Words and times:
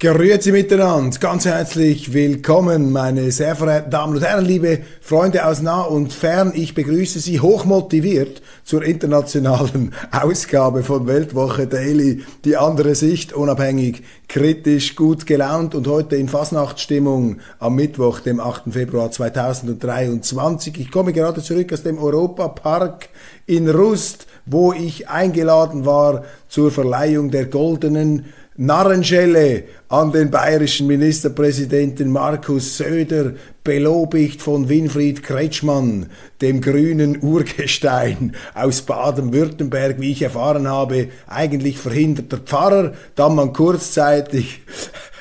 Grüezi 0.00 0.50
miteinander, 0.50 1.16
ganz 1.20 1.44
herzlich 1.44 2.12
willkommen, 2.12 2.90
meine 2.90 3.30
sehr 3.30 3.54
verehrten 3.54 3.92
Damen 3.92 4.16
und 4.16 4.24
Herren, 4.24 4.44
liebe 4.44 4.80
Freunde 5.00 5.46
aus 5.46 5.62
nah 5.62 5.82
und 5.82 6.12
fern. 6.12 6.50
Ich 6.52 6.74
begrüße 6.74 7.20
Sie 7.20 7.38
hochmotiviert 7.38 8.42
zur 8.64 8.82
internationalen 8.82 9.94
Ausgabe 10.10 10.82
von 10.82 11.06
Weltwoche 11.06 11.68
Daily. 11.68 12.24
Die 12.44 12.56
andere 12.56 12.96
Sicht, 12.96 13.34
unabhängig, 13.34 14.02
kritisch, 14.26 14.96
gut 14.96 15.26
gelaunt 15.26 15.76
und 15.76 15.86
heute 15.86 16.16
in 16.16 16.28
Fasnachtsstimmung 16.28 17.38
am 17.60 17.76
Mittwoch, 17.76 18.18
dem 18.18 18.40
8. 18.40 18.72
Februar 18.72 19.12
2023. 19.12 20.80
Ich 20.80 20.90
komme 20.90 21.12
gerade 21.12 21.40
zurück 21.40 21.72
aus 21.72 21.84
dem 21.84 21.98
Europapark 21.98 23.10
in 23.46 23.70
Rust, 23.70 24.26
wo 24.44 24.72
ich 24.72 25.08
eingeladen 25.08 25.86
war 25.86 26.24
zur 26.48 26.72
Verleihung 26.72 27.30
der 27.30 27.46
goldenen 27.46 28.26
Narrenschelle 28.56 29.64
an 29.88 30.12
den 30.12 30.30
bayerischen 30.30 30.86
Ministerpräsidenten 30.86 32.08
Markus 32.08 32.76
Söder, 32.76 33.32
belobigt 33.64 34.42
von 34.42 34.68
Winfried 34.68 35.24
Kretschmann, 35.24 36.06
dem 36.40 36.60
grünen 36.60 37.20
Urgestein 37.20 38.36
aus 38.54 38.82
Baden-Württemberg, 38.82 40.00
wie 40.00 40.12
ich 40.12 40.22
erfahren 40.22 40.68
habe, 40.68 41.08
eigentlich 41.26 41.78
verhinderter 41.78 42.38
Pfarrer, 42.38 42.92
dann 43.16 43.34
man 43.34 43.52
kurzzeitig 43.52 44.62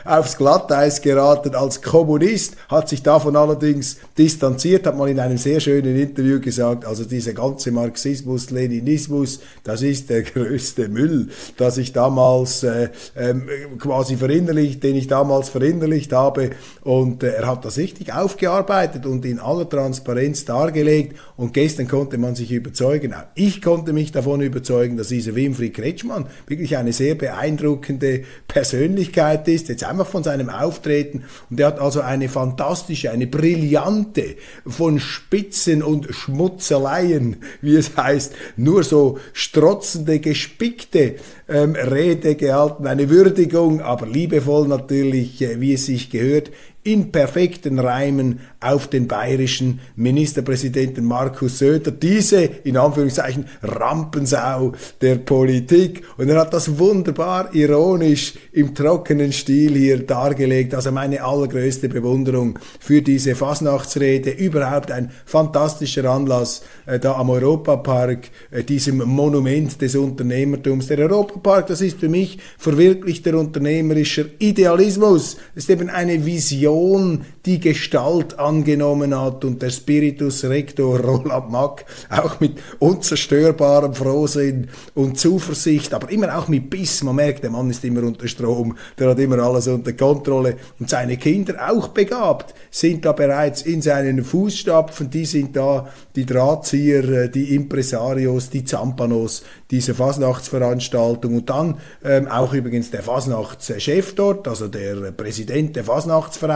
aufs 0.05 0.37
Glatteis 0.37 1.01
geraten. 1.01 1.55
Als 1.55 1.81
Kommunist, 1.81 2.55
hat 2.69 2.89
sich 2.89 3.03
davon 3.03 3.35
allerdings 3.35 3.97
distanziert, 4.17 4.85
hat 4.85 4.97
mal 4.97 5.09
in 5.09 5.19
einem 5.19 5.37
sehr 5.37 5.59
schönen 5.59 5.95
Interview 5.95 6.39
gesagt, 6.39 6.85
also 6.85 7.03
dieser 7.03 7.33
ganze 7.33 7.71
Marxismus, 7.71 8.49
Leninismus, 8.49 9.39
das 9.63 9.81
ist 9.81 10.09
der 10.09 10.21
größte 10.23 10.89
Müll, 10.89 11.29
dass 11.57 11.77
ich 11.77 11.93
damals 11.93 12.63
äh, 12.63 12.89
ähm, 13.15 13.47
quasi 13.79 14.17
verinnerlicht, 14.17 14.83
den 14.83 14.95
ich 14.95 15.07
damals 15.07 15.49
verinnerlicht 15.49 16.13
habe. 16.13 16.51
Und 16.81 17.23
äh, 17.23 17.33
er 17.33 17.47
hat 17.47 17.65
das 17.65 17.77
richtig 17.77 18.13
aufgearbeitet 18.13 19.05
und 19.05 19.25
in 19.25 19.39
aller 19.39 19.67
Transparenz 19.67 20.45
dargelegt. 20.45 21.17
Und 21.37 21.53
gestern 21.53 21.87
konnte 21.87 22.17
man 22.17 22.35
sich 22.35 22.51
überzeugen, 22.51 23.13
auch 23.13 23.23
ich 23.35 23.61
konnte 23.61 23.93
mich 23.93 24.11
davon 24.11 24.41
überzeugen, 24.41 24.97
dass 24.97 25.07
dieser 25.07 25.35
Winfried 25.35 25.73
Kretschmann 25.73 26.27
wirklich 26.47 26.77
eine 26.77 26.93
sehr 26.93 27.15
beeindruckende 27.15 28.23
Persönlichkeit 28.47 29.47
ist, 29.47 29.69
jetzt 29.69 29.83
einfach 29.93 30.07
von 30.07 30.23
seinem 30.23 30.49
Auftreten. 30.49 31.23
Und 31.49 31.59
er 31.59 31.67
hat 31.67 31.79
also 31.79 32.01
eine 32.01 32.29
fantastische, 32.29 33.11
eine 33.11 33.27
brillante, 33.27 34.35
von 34.67 34.99
Spitzen 34.99 35.81
und 35.83 36.13
Schmutzeleien, 36.13 37.37
wie 37.61 37.75
es 37.75 37.95
heißt, 37.95 38.33
nur 38.57 38.83
so 38.83 39.19
strotzende, 39.31 40.19
gespickte 40.19 41.15
ähm, 41.47 41.75
Rede 41.75 42.35
gehalten. 42.35 42.87
Eine 42.87 43.09
Würdigung, 43.09 43.81
aber 43.81 44.07
liebevoll 44.07 44.67
natürlich, 44.67 45.41
äh, 45.41 45.59
wie 45.61 45.73
es 45.73 45.85
sich 45.85 46.09
gehört, 46.09 46.51
in 46.83 47.11
perfekten 47.11 47.79
Reimen 47.79 48.39
auf 48.59 48.87
den 48.87 49.07
bayerischen 49.07 49.79
Ministerpräsidenten 49.95 51.05
Markus 51.05 51.59
Söder, 51.59 51.91
diese 51.91 52.43
in 52.43 52.75
Anführungszeichen 52.77 53.45
Rampensau 53.61 54.73
der 55.01 55.15
Politik. 55.15 56.03
Und 56.17 56.29
er 56.29 56.41
hat 56.41 56.53
das 56.53 56.77
wunderbar 56.77 57.53
ironisch 57.55 58.33
im 58.51 58.75
trockenen 58.75 59.31
Stil 59.31 59.75
hier 59.75 59.99
dargelegt. 60.05 60.75
Also 60.75 60.91
meine 60.91 61.23
allergrößte 61.23 61.87
Bewunderung 61.87 62.59
für 62.79 63.01
diese 63.01 63.35
Fasnachtsrede. 63.35 64.31
Überhaupt 64.31 64.91
ein 64.91 65.11
fantastischer 65.25 66.09
Anlass 66.09 66.63
äh, 66.85 66.99
da 66.99 67.13
am 67.13 67.29
Europapark, 67.29 68.29
äh, 68.51 68.63
diesem 68.63 68.97
Monument 68.97 69.81
des 69.81 69.95
Unternehmertums. 69.95 70.87
Der 70.87 70.99
Europapark, 70.99 71.67
das 71.67 71.79
ist 71.79 71.99
für 71.99 72.09
mich 72.09 72.39
verwirklichter 72.57 73.37
unternehmerischer 73.37 74.25
Idealismus. 74.39 75.37
Das 75.55 75.63
ist 75.63 75.69
eben 75.69 75.89
eine 75.89 76.25
Vision 76.25 76.72
Religion 76.73 77.25
die 77.45 77.59
Gestalt 77.59 78.39
angenommen 78.39 79.19
hat 79.19 79.43
und 79.43 79.61
der 79.61 79.69
Spiritus 79.69 80.45
Rector 80.45 80.97
Roland 80.99 81.51
Mack 81.51 81.85
auch 82.09 82.39
mit 82.39 82.53
unzerstörbarem 82.79 83.93
Frohsinn 83.93 84.69
und 84.93 85.19
Zuversicht, 85.19 85.93
aber 85.93 86.09
immer 86.09 86.37
auch 86.37 86.47
mit 86.47 86.69
Biss. 86.69 87.03
Man 87.03 87.17
merkt, 87.17 87.43
der 87.43 87.49
Mann 87.49 87.69
ist 87.69 87.83
immer 87.83 88.03
unter 88.03 88.29
Strom, 88.29 88.77
der 88.97 89.09
hat 89.09 89.19
immer 89.19 89.39
alles 89.39 89.67
unter 89.67 89.91
Kontrolle. 89.91 90.55
Und 90.79 90.89
seine 90.89 91.17
Kinder 91.17 91.69
auch 91.69 91.89
begabt, 91.89 92.53
sind 92.71 93.03
da 93.03 93.11
bereits 93.11 93.63
in 93.63 93.81
seinen 93.81 94.23
Fußstapfen, 94.23 95.09
die 95.09 95.25
sind 95.25 95.57
da 95.57 95.89
die 96.15 96.25
Drahtzieher, 96.25 97.03
äh, 97.09 97.29
die 97.29 97.55
Impresarios, 97.55 98.51
die 98.51 98.63
Zampanos 98.63 99.43
dieser 99.69 99.95
Fasnachtsveranstaltung. 99.95 101.35
Und 101.35 101.49
dann 101.49 101.79
ähm, 102.05 102.29
auch 102.29 102.53
übrigens 102.53 102.89
der 102.89 103.03
Fasnachtschef 103.03 104.15
dort, 104.15 104.47
also 104.47 104.69
der 104.69 105.11
Präsident 105.11 105.75
der 105.75 105.83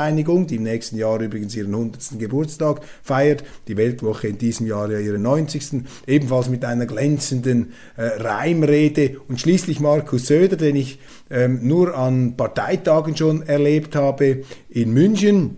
Fasnachtsvereinigung, 0.07 0.47
die 0.47 0.56
im 0.56 0.63
nächsten 0.63 0.97
Jahr 0.97 1.19
übrigens 1.19 1.56
ihren 1.56 1.73
100. 1.73 2.19
Geburtstag 2.19 2.81
feiert, 3.03 3.44
die 3.68 3.78
Weltwoche 3.78 4.28
in 4.28 4.38
diesem 4.38 4.68
Jahr 4.68 4.90
ja 4.90 5.00
ihren 5.00 5.22
90. 5.22 5.84
ebenfalls 6.06 6.50
mit 6.50 6.63
einer 6.63 6.85
glänzenden 6.85 7.73
äh, 7.97 8.03
Reimrede 8.03 9.17
und 9.28 9.40
schließlich 9.40 9.79
Markus 9.79 10.28
Söder, 10.28 10.56
den 10.56 10.75
ich 10.75 11.00
ähm, 11.29 11.67
nur 11.67 11.96
an 11.97 12.35
Parteitagen 12.38 13.16
schon 13.16 13.41
erlebt 13.44 13.96
habe 13.96 14.44
in 14.69 14.94
München 14.94 15.57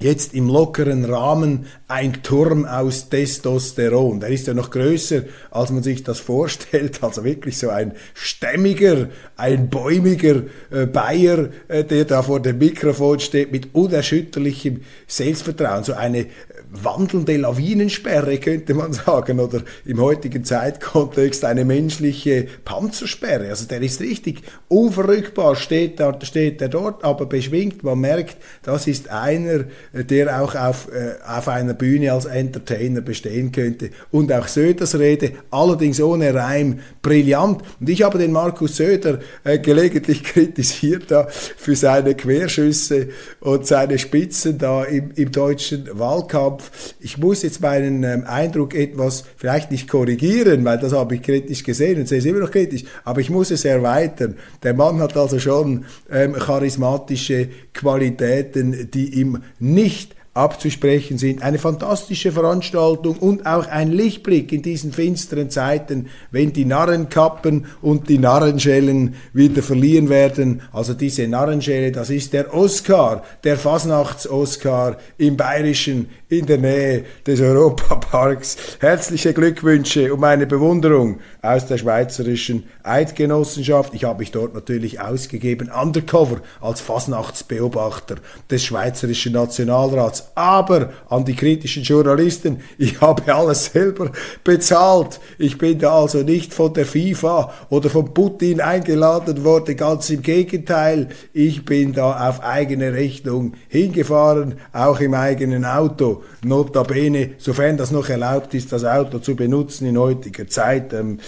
jetzt 0.00 0.32
im 0.34 0.48
lockeren 0.48 1.04
Rahmen 1.04 1.66
ein 1.86 2.22
Turm 2.22 2.64
aus 2.64 3.10
Testosteron. 3.10 4.20
Der 4.20 4.30
ist 4.30 4.46
ja 4.46 4.54
noch 4.54 4.70
größer, 4.70 5.22
als 5.50 5.70
man 5.70 5.82
sich 5.82 6.02
das 6.02 6.18
vorstellt. 6.18 7.00
Also 7.10 7.24
wirklich 7.24 7.58
so 7.58 7.70
ein 7.70 7.92
stämmiger, 8.14 9.08
ein 9.36 9.68
bäumiger 9.68 10.42
äh, 10.70 10.86
Bayer, 10.86 11.48
äh, 11.66 11.82
der 11.82 12.04
da 12.04 12.22
vor 12.22 12.40
dem 12.40 12.58
Mikrofon 12.58 13.18
steht 13.18 13.50
mit 13.50 13.74
unerschütterlichem 13.74 14.82
Selbstvertrauen. 15.08 15.82
So 15.82 15.94
eine 15.94 16.26
wandelnde 16.72 17.36
Lawinensperre, 17.36 18.38
könnte 18.38 18.74
man 18.74 18.92
sagen, 18.92 19.40
oder 19.40 19.62
im 19.84 20.00
heutigen 20.00 20.44
Zeitkontext 20.44 21.44
eine 21.44 21.64
menschliche 21.64 22.46
Panzersperre. 22.64 23.48
Also 23.48 23.66
der 23.66 23.82
ist 23.82 24.00
richtig 24.00 24.42
unverrückbar, 24.68 25.56
steht, 25.56 26.00
da, 26.00 26.16
steht 26.22 26.62
er 26.62 26.68
dort, 26.68 27.04
aber 27.04 27.26
beschwingt. 27.26 27.82
Man 27.82 27.98
merkt, 28.00 28.36
das 28.62 28.86
ist 28.86 29.08
einer, 29.08 29.64
der 29.92 30.42
auch 30.42 30.54
auf, 30.54 30.88
äh, 30.92 31.14
auf 31.26 31.48
einer 31.48 31.74
Bühne 31.74 32.12
als 32.12 32.26
Entertainer 32.26 33.00
bestehen 33.00 33.52
könnte. 33.52 33.90
Und 34.10 34.32
auch 34.32 34.46
Söders 34.46 34.98
Rede, 34.98 35.32
allerdings 35.50 36.00
ohne 36.00 36.34
Reim, 36.34 36.80
brillant. 37.02 37.62
Und 37.80 37.88
ich 37.88 38.02
habe 38.02 38.18
den 38.18 38.32
Markus 38.32 38.76
Söder 38.76 39.18
äh, 39.44 39.58
gelegentlich 39.58 40.22
kritisiert 40.24 41.10
da 41.10 41.26
für 41.28 41.74
seine 41.74 42.14
Querschüsse 42.14 43.08
und 43.40 43.66
seine 43.66 43.98
Spitzen 43.98 44.58
da 44.58 44.84
im, 44.84 45.10
im 45.16 45.32
deutschen 45.32 45.88
Wahlkampf. 45.98 46.59
Kopf. 46.60 46.94
Ich 47.00 47.18
muss 47.18 47.42
jetzt 47.42 47.60
meinen 47.60 48.04
ähm, 48.04 48.24
Eindruck 48.26 48.74
etwas 48.74 49.24
vielleicht 49.36 49.70
nicht 49.70 49.88
korrigieren, 49.88 50.64
weil 50.64 50.78
das 50.78 50.92
habe 50.92 51.14
ich 51.14 51.22
kritisch 51.22 51.62
gesehen 51.62 52.00
und 52.00 52.08
sehe 52.08 52.18
es 52.18 52.24
immer 52.24 52.40
noch 52.40 52.50
kritisch, 52.50 52.84
aber 53.04 53.20
ich 53.20 53.30
muss 53.30 53.50
es 53.50 53.64
erweitern. 53.64 54.36
Der 54.62 54.74
Mann 54.74 55.00
hat 55.00 55.16
also 55.16 55.38
schon 55.38 55.84
ähm, 56.10 56.34
charismatische 56.34 57.48
Qualitäten, 57.72 58.90
die 58.90 59.20
ihm 59.20 59.42
nicht 59.58 60.14
abzusprechen 60.32 61.18
sind. 61.18 61.42
Eine 61.42 61.58
fantastische 61.58 62.30
Veranstaltung 62.30 63.16
und 63.18 63.46
auch 63.46 63.66
ein 63.66 63.90
Lichtblick 63.90 64.52
in 64.52 64.62
diesen 64.62 64.92
finsteren 64.92 65.50
Zeiten, 65.50 66.06
wenn 66.30 66.52
die 66.52 66.64
Narrenkappen 66.64 67.66
und 67.82 68.08
die 68.08 68.18
Narrenschellen 68.18 69.14
wieder 69.32 69.62
verliehen 69.62 70.08
werden. 70.08 70.62
Also 70.72 70.94
diese 70.94 71.26
Narrenschelle, 71.26 71.90
das 71.90 72.10
ist 72.10 72.32
der 72.32 72.54
Oscar, 72.54 73.24
der 73.42 73.56
Fasnachts-Oscar 73.56 74.98
im 75.18 75.36
bayerischen 75.36 76.08
in 76.30 76.46
der 76.46 76.58
Nähe 76.58 77.04
des 77.26 77.40
Europaparks. 77.40 78.56
Herzliche 78.78 79.34
Glückwünsche 79.34 80.14
und 80.14 80.20
meine 80.20 80.46
Bewunderung 80.46 81.18
aus 81.42 81.66
der 81.66 81.76
schweizerischen 81.76 82.64
Eidgenossenschaft. 82.84 83.94
Ich 83.94 84.04
habe 84.04 84.20
mich 84.20 84.30
dort 84.30 84.54
natürlich 84.54 85.00
ausgegeben, 85.00 85.70
undercover 85.70 86.40
als 86.60 86.80
Fasnachtsbeobachter 86.80 88.16
des 88.48 88.64
Schweizerischen 88.64 89.32
Nationalrats. 89.32 90.30
Aber 90.36 90.92
an 91.08 91.24
die 91.24 91.34
kritischen 91.34 91.82
Journalisten, 91.82 92.60
ich 92.78 93.00
habe 93.00 93.34
alles 93.34 93.66
selber 93.66 94.12
bezahlt. 94.44 95.18
Ich 95.36 95.58
bin 95.58 95.80
da 95.80 96.00
also 96.00 96.22
nicht 96.22 96.54
von 96.54 96.72
der 96.72 96.86
FIFA 96.86 97.52
oder 97.70 97.90
von 97.90 98.14
Putin 98.14 98.60
eingeladen 98.60 99.42
worden, 99.42 99.76
ganz 99.76 100.08
im 100.10 100.22
Gegenteil. 100.22 101.08
Ich 101.32 101.64
bin 101.64 101.92
da 101.92 102.28
auf 102.28 102.40
eigene 102.44 102.92
Rechnung 102.92 103.54
hingefahren, 103.68 104.54
auch 104.72 105.00
im 105.00 105.14
eigenen 105.14 105.64
Auto. 105.64 106.19
Notabene, 106.42 107.32
sofern 107.38 107.76
das 107.76 107.90
noch 107.90 108.08
erlaubt 108.08 108.54
ist, 108.54 108.72
das 108.72 108.84
Auto 108.84 109.18
zu 109.18 109.36
benutzen 109.36 109.86
in 109.86 109.98
heutiger 109.98 110.48
Zeit. 110.48 110.92
Ähm, 110.92 111.18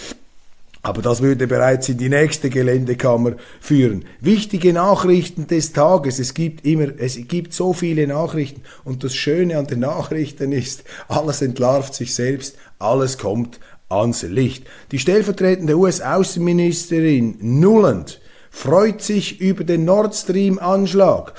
aber 0.85 1.01
das 1.01 1.23
würde 1.23 1.47
bereits 1.47 1.89
in 1.89 1.99
die 1.99 2.09
nächste 2.09 2.51
Geländekammer 2.51 3.35
führen. 3.61 4.05
Wichtige 4.21 4.73
Nachrichten 4.73 5.47
des 5.47 5.73
Tages. 5.73 6.19
Es 6.19 6.35
gibt 6.35 6.67
immer, 6.67 6.89
es 6.99 7.17
gibt 7.29 7.55
so 7.55 7.73
viele 7.73 8.09
Nachrichten. 8.09 8.63
Und 8.83 9.05
das 9.05 9.15
Schöne 9.15 9.59
an 9.59 9.69
den 9.69 9.79
Nachrichten 9.79 10.51
ist, 10.51 10.83
alles 11.07 11.41
entlarvt 11.41 11.95
sich 11.95 12.15
selbst, 12.17 12.57
alles 12.81 13.17
kommt 13.17 13.61
ans 13.89 14.23
Licht. 14.23 14.65
Die 14.91 14.99
stellvertretende 14.99 15.77
US-Außenministerin 15.77 17.37
Nuland 17.41 18.21
freut 18.51 19.03
sich 19.03 19.41
über 19.41 19.63
den 19.63 19.85
Nord 19.85 20.17
Stream-Anschlag. 20.17 21.35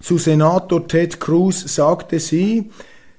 Zu 0.00 0.18
Senator 0.18 0.86
Ted 0.86 1.18
Cruz 1.20 1.74
sagte 1.74 2.20
sie, 2.20 2.70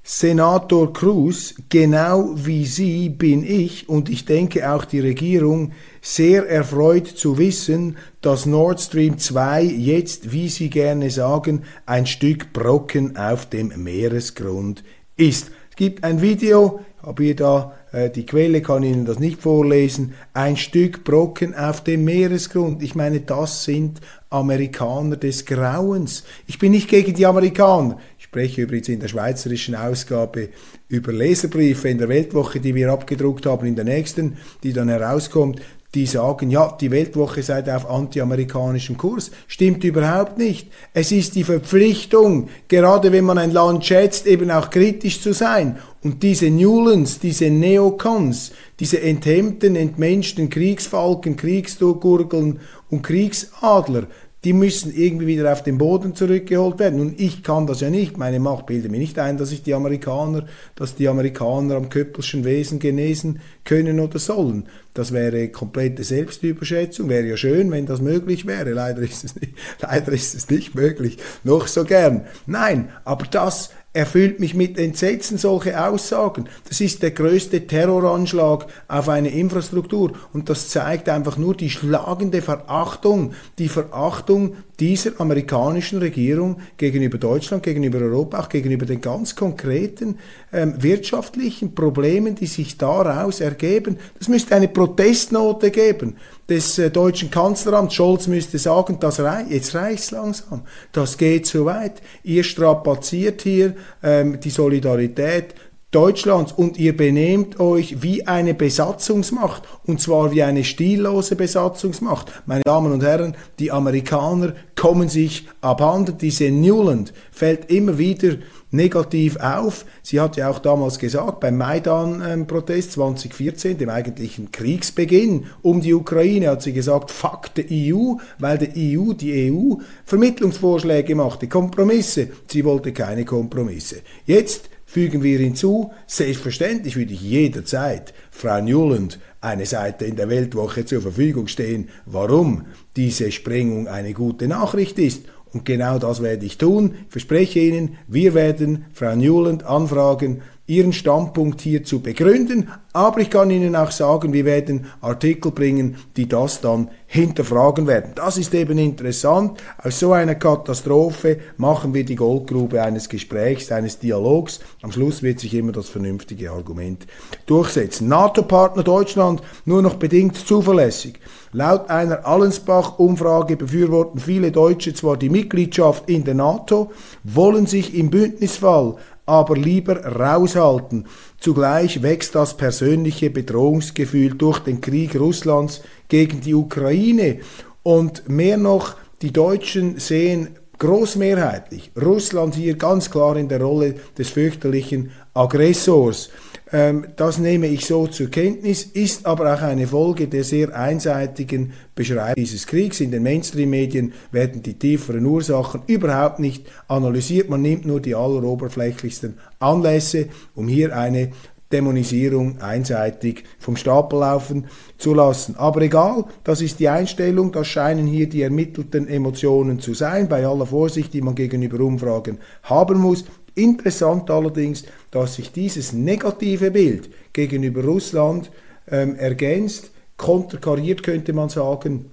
Senator 0.01 0.91
Cruz, 0.91 1.53
genau 1.69 2.31
wie 2.33 2.65
Sie 2.65 3.09
bin 3.09 3.43
ich 3.43 3.87
und 3.89 4.09
ich 4.09 4.25
denke 4.25 4.71
auch 4.71 4.85
die 4.85 5.01
Regierung 5.01 5.73
sehr 6.01 6.49
erfreut 6.49 7.05
zu 7.05 7.37
wissen, 7.37 7.97
dass 8.21 8.45
Nord 8.45 8.81
Stream 8.81 9.19
2 9.19 9.61
jetzt, 9.63 10.31
wie 10.31 10.49
Sie 10.49 10.69
gerne 10.71 11.11
sagen, 11.11 11.63
ein 11.85 12.07
Stück 12.07 12.53
Brocken 12.53 13.17
auf 13.17 13.47
dem 13.47 13.71
Meeresgrund 13.83 14.83
ist. 15.15 15.51
Es 15.69 15.75
gibt 15.75 16.03
ein 16.03 16.21
Video, 16.21 16.79
habe 17.03 17.23
hier 17.23 17.35
da 17.35 17.73
die 18.15 18.25
Quelle, 18.25 18.61
kann 18.61 18.83
Ihnen 18.83 19.05
das 19.05 19.19
nicht 19.19 19.41
vorlesen, 19.41 20.13
ein 20.33 20.57
Stück 20.57 21.03
Brocken 21.03 21.55
auf 21.55 21.83
dem 21.83 22.03
Meeresgrund. 22.03 22.83
Ich 22.83 22.93
meine, 22.93 23.21
das 23.21 23.63
sind 23.63 23.99
Amerikaner 24.29 25.17
des 25.17 25.45
Grauens. 25.45 26.23
Ich 26.45 26.59
bin 26.59 26.71
nicht 26.71 26.87
gegen 26.87 27.15
die 27.15 27.25
Amerikaner 27.25 27.97
spreche 28.29 28.61
übrigens 28.61 28.89
in 28.89 28.99
der 28.99 29.07
schweizerischen 29.07 29.73
Ausgabe 29.73 30.49
über 30.87 31.11
Leserbriefe 31.11 31.89
in 31.89 31.97
der 31.97 32.09
Weltwoche, 32.09 32.59
die 32.59 32.75
wir 32.75 32.91
abgedruckt 32.91 33.47
haben, 33.47 33.65
in 33.65 33.75
der 33.75 33.85
nächsten, 33.85 34.37
die 34.61 34.71
dann 34.71 34.87
herauskommt, 34.87 35.59
die 35.95 36.05
sagen, 36.05 36.51
ja, 36.51 36.77
die 36.79 36.91
Weltwoche 36.91 37.41
sei 37.41 37.63
auf 37.75 37.89
antiamerikanischem 37.89 38.95
Kurs. 38.95 39.31
Stimmt 39.47 39.83
überhaupt 39.83 40.37
nicht. 40.37 40.67
Es 40.93 41.11
ist 41.11 41.33
die 41.33 41.43
Verpflichtung, 41.43 42.49
gerade 42.67 43.11
wenn 43.11 43.25
man 43.25 43.39
ein 43.39 43.51
Land 43.51 43.85
schätzt, 43.85 44.27
eben 44.27 44.51
auch 44.51 44.69
kritisch 44.69 45.19
zu 45.19 45.33
sein. 45.33 45.79
Und 46.03 46.21
diese 46.21 46.51
Newlands, 46.51 47.19
diese 47.19 47.49
Neocons, 47.49 48.51
diese 48.79 49.01
enthemmten, 49.01 49.75
entmenschten 49.75 50.51
Kriegsfalken, 50.51 51.35
Kriegsgurgeln 51.35 52.59
und 52.91 53.01
Kriegsadler, 53.01 54.03
die 54.45 54.53
müssen 54.53 54.93
irgendwie 54.95 55.27
wieder 55.27 55.51
auf 55.51 55.63
den 55.63 55.77
Boden 55.77 56.15
zurückgeholt 56.15 56.79
werden. 56.79 57.01
Und 57.01 57.19
ich 57.19 57.43
kann 57.43 57.67
das 57.67 57.81
ja 57.81 57.89
nicht. 57.89 58.17
Meine 58.17 58.39
Macht 58.39 58.67
bildet 58.67 58.89
mir 58.89 58.97
nicht 58.97 59.19
ein, 59.19 59.37
dass 59.37 59.51
ich 59.51 59.63
die 59.63 59.73
Amerikaner, 59.73 60.45
dass 60.75 60.95
die 60.95 61.09
Amerikaner 61.09 61.75
am 61.75 61.89
Köppelschen 61.89 62.45
Wesen 62.45 62.79
genesen 62.79 63.41
können 63.65 63.99
oder 63.99 64.17
sollen. 64.17 64.69
Das 64.93 65.11
wäre 65.11 65.49
komplette 65.49 66.05
Selbstüberschätzung. 66.05 67.09
Wäre 67.09 67.27
ja 67.27 67.37
schön, 67.37 67.69
wenn 67.71 67.85
das 67.85 67.99
möglich 67.99 68.45
wäre. 68.47 68.71
Leider 68.71 69.01
ist 69.01 69.25
es 69.25 69.35
nicht, 69.35 69.53
leider 69.81 70.11
ist 70.13 70.33
es 70.33 70.49
nicht 70.49 70.73
möglich. 70.73 71.17
Noch 71.43 71.67
so 71.67 71.83
gern. 71.83 72.25
Nein, 72.45 72.89
aber 73.03 73.25
das 73.25 73.71
erfüllt 73.91 74.39
mich 74.39 74.53
mit 74.53 74.77
Entsetzen 74.77 75.39
solche 75.39 75.83
Aussagen. 75.83 76.45
Das 76.67 76.79
ist 76.79 77.01
der 77.01 77.11
größte 77.11 77.65
Terroranschlag 77.65 78.67
auf 78.87 79.09
eine 79.09 79.29
Infrastruktur 79.29 80.13
und 80.31 80.49
das 80.49 80.69
zeigt 80.69 81.09
einfach 81.09 81.37
nur 81.37 81.55
die 81.55 81.71
schlagende 81.71 82.43
Verachtung, 82.43 83.33
die 83.57 83.67
Verachtung 83.67 84.57
dieser 84.79 85.19
amerikanischen 85.19 85.99
Regierung 85.99 86.61
gegenüber 86.77 87.17
Deutschland, 87.17 87.63
gegenüber 87.63 87.99
Europa, 87.99 88.39
auch 88.39 88.49
gegenüber 88.49 88.85
den 88.85 89.01
ganz 89.01 89.35
konkreten 89.35 90.19
ähm, 90.53 90.75
wirtschaftlichen 90.77 91.73
Problemen, 91.73 92.35
die 92.35 92.45
sich 92.45 92.77
daraus 92.77 93.41
ergeben. 93.41 93.97
Das 94.19 94.27
müsste 94.27 94.55
eine 94.55 94.67
Protestnote 94.67 95.71
geben 95.71 96.15
des 96.49 96.77
äh, 96.79 96.89
deutschen 96.89 97.31
Kanzleramts. 97.31 97.93
Scholz 97.93 98.27
müsste 98.27 98.57
sagen, 98.57 98.97
das 98.99 99.19
rei 99.19 99.45
jetzt 99.49 99.75
reicht's 99.75 100.11
langsam, 100.11 100.63
das 100.91 101.17
geht 101.17 101.45
zu 101.45 101.65
weit. 101.65 102.01
Ihr 102.23 102.43
strapaziert 102.43 103.41
hier 103.41 103.75
ähm, 104.03 104.39
die 104.39 104.49
Solidarität 104.49 105.55
Deutschlands 105.91 106.51
und 106.51 106.77
ihr 106.77 106.95
benehmt 106.95 107.59
euch 107.59 108.03
wie 108.03 108.27
eine 108.27 108.53
Besatzungsmacht 108.53 109.63
und 109.87 109.99
zwar 109.99 110.31
wie 110.31 110.43
eine 110.43 110.63
stillose 110.63 111.35
Besatzungsmacht. 111.35 112.31
Meine 112.45 112.61
Damen 112.63 112.91
und 112.91 113.01
Herren, 113.01 113.35
die 113.57 113.71
Amerikaner 113.71 114.53
kommen 114.75 115.09
sich 115.09 115.47
abhanden. 115.61 116.19
Diese 116.19 116.51
Newland 116.51 117.11
fällt 117.31 117.71
immer 117.71 117.97
wieder 117.97 118.35
negativ 118.71 119.37
auf. 119.37 119.85
Sie 120.03 120.19
hat 120.19 120.37
ja 120.37 120.49
auch 120.49 120.59
damals 120.59 120.99
gesagt, 120.99 121.39
beim 121.39 121.57
Maidan-Protest 121.57 122.93
2014, 122.93 123.77
dem 123.77 123.89
eigentlichen 123.89 124.51
Kriegsbeginn 124.51 125.47
um 125.61 125.81
die 125.81 125.93
Ukraine, 125.93 126.49
hat 126.49 126.61
sie 126.61 126.73
gesagt, 126.73 127.11
fuck 127.11 127.49
the 127.55 127.93
EU, 127.93 128.15
weil 128.37 128.57
die 128.57 128.97
EU, 128.97 129.13
die 129.13 129.51
EU, 129.51 129.75
Vermittlungsvorschläge 130.05 131.15
machte, 131.15 131.47
Kompromisse. 131.47 132.29
Sie 132.47 132.63
wollte 132.65 132.93
keine 132.93 133.25
Kompromisse. 133.25 133.97
Jetzt 134.25 134.69
fügen 134.85 135.21
wir 135.21 135.37
hinzu, 135.37 135.91
selbstverständlich 136.07 136.95
würde 136.95 137.13
ich 137.13 137.21
jederzeit 137.21 138.11
Frau 138.31 138.59
Newland 138.59 139.19
eine 139.39 139.65
Seite 139.65 140.05
in 140.05 140.15
der 140.15 140.29
Weltwoche 140.29 140.83
zur 140.83 141.01
Verfügung 141.01 141.47
stehen, 141.47 141.89
warum 142.05 142.65
diese 142.95 143.31
Sprengung 143.31 143.87
eine 143.87 144.13
gute 144.13 144.47
Nachricht 144.47 144.99
ist. 144.99 145.25
Und 145.53 145.65
genau 145.65 145.97
das 145.97 146.21
werde 146.21 146.45
ich 146.45 146.57
tun. 146.57 146.95
Ich 147.07 147.11
verspreche 147.11 147.59
Ihnen, 147.59 147.97
wir 148.07 148.33
werden 148.33 148.85
Frau 148.93 149.15
Newland 149.15 149.63
anfragen, 149.63 150.41
Ihren 150.69 150.93
Standpunkt 150.93 151.61
hier 151.61 151.83
zu 151.83 151.99
begründen. 151.99 152.69
Aber 152.93 153.19
ich 153.21 153.31
kann 153.31 153.49
Ihnen 153.49 153.75
auch 153.75 153.89
sagen, 153.89 154.33
wir 154.33 154.45
werden 154.45 154.85
Artikel 155.01 155.51
bringen, 155.51 155.95
die 156.15 156.29
das 156.29 156.61
dann 156.61 156.89
hinterfragen 157.07 157.87
werden. 157.87 158.11
Das 158.13 158.37
ist 158.37 158.53
eben 158.53 158.77
interessant. 158.77 159.59
Aus 159.83 159.99
so 159.99 160.13
einer 160.13 160.35
Katastrophe 160.35 161.39
machen 161.57 161.95
wir 161.95 162.05
die 162.05 162.15
Goldgrube 162.15 162.83
eines 162.83 163.09
Gesprächs, 163.09 163.71
eines 163.71 163.97
Dialogs. 163.97 164.59
Am 164.83 164.91
Schluss 164.91 165.23
wird 165.23 165.39
sich 165.39 165.55
immer 165.55 165.71
das 165.71 165.89
vernünftige 165.89 166.51
Argument 166.51 167.07
durchsetzen. 167.47 168.07
NATO-Partner 168.07 168.83
Deutschland 168.83 169.41
nur 169.65 169.81
noch 169.81 169.95
bedingt 169.95 170.37
zuverlässig. 170.37 171.19
Laut 171.51 171.89
einer 171.89 172.27
Allensbach-Umfrage 172.27 173.57
befürworten 173.57 174.19
viele 174.19 174.51
Deutsche 174.51 174.93
zwar 174.93 175.17
die 175.17 175.29
Mitgliedschaft 175.29 176.07
in 176.07 176.23
der 176.23 176.35
NATO, 176.35 176.91
wollen 177.23 177.65
sich 177.65 177.95
im 177.95 178.11
Bündnisfall 178.11 178.97
aber 179.25 179.55
lieber 179.55 180.05
raushalten. 180.05 181.05
Zugleich 181.39 182.03
wächst 182.03 182.35
das 182.35 182.55
persönliche 182.55 183.29
Bedrohungsgefühl 183.29 184.35
durch 184.35 184.59
den 184.59 184.81
Krieg 184.81 185.19
Russlands 185.19 185.81
gegen 186.07 186.41
die 186.41 186.53
Ukraine. 186.53 187.39
Und 187.81 188.29
mehr 188.29 188.57
noch, 188.57 188.95
die 189.21 189.33
Deutschen 189.33 189.99
sehen 189.99 190.49
großmehrheitlich 190.79 191.91
Russland 192.01 192.55
hier 192.55 192.75
ganz 192.75 193.11
klar 193.11 193.37
in 193.37 193.49
der 193.49 193.61
Rolle 193.61 193.95
des 194.17 194.29
fürchterlichen 194.29 195.11
Aggressors. 195.33 196.29
Ähm, 196.71 197.07
das 197.15 197.39
nehme 197.39 197.67
ich 197.67 197.85
so 197.85 198.07
zur 198.07 198.29
Kenntnis, 198.29 198.83
ist 198.83 199.25
aber 199.25 199.53
auch 199.53 199.61
eine 199.61 199.87
Folge 199.87 200.27
der 200.27 200.43
sehr 200.43 200.77
einseitigen 200.77 201.73
Beschreibung 201.95 202.35
dieses 202.35 202.67
Kriegs. 202.67 202.99
In 202.99 203.11
den 203.11 203.23
Mainstream-Medien 203.23 204.13
werden 204.31 204.61
die 204.61 204.77
tieferen 204.77 205.25
Ursachen 205.25 205.81
überhaupt 205.87 206.39
nicht 206.39 206.67
analysiert. 206.87 207.49
Man 207.49 207.61
nimmt 207.61 207.85
nur 207.85 207.99
die 207.99 208.13
alleroberflächlichsten 208.13 209.39
Anlässe, 209.59 210.27
um 210.53 210.67
hier 210.67 210.95
eine 210.95 211.31
Dämonisierung 211.71 212.59
einseitig 212.61 213.43
vom 213.59 213.75
Stapel 213.75 214.19
laufen 214.19 214.65
zu 214.97 215.13
lassen. 215.13 215.55
Aber 215.55 215.81
egal, 215.81 216.25
das 216.43 216.61
ist 216.61 216.79
die 216.79 216.89
Einstellung, 216.89 217.51
das 217.51 217.67
scheinen 217.67 218.07
hier 218.07 218.27
die 218.27 218.41
ermittelten 218.41 219.07
Emotionen 219.07 219.79
zu 219.79 219.93
sein, 219.93 220.27
bei 220.27 220.45
aller 220.47 220.65
Vorsicht, 220.65 221.13
die 221.13 221.21
man 221.21 221.35
gegenüber 221.35 221.79
Umfragen 221.81 222.39
haben 222.63 222.97
muss. 222.97 223.23
Interessant 223.59 224.29
allerdings, 224.29 224.83
dass 225.11 225.35
sich 225.35 225.51
dieses 225.51 225.93
negative 225.93 226.71
Bild 226.71 227.09
gegenüber 227.33 227.83
Russland 227.83 228.51
ähm, 228.89 229.15
ergänzt, 229.15 229.91
konterkariert 230.17 231.03
könnte 231.03 231.33
man 231.33 231.49
sagen, 231.49 232.11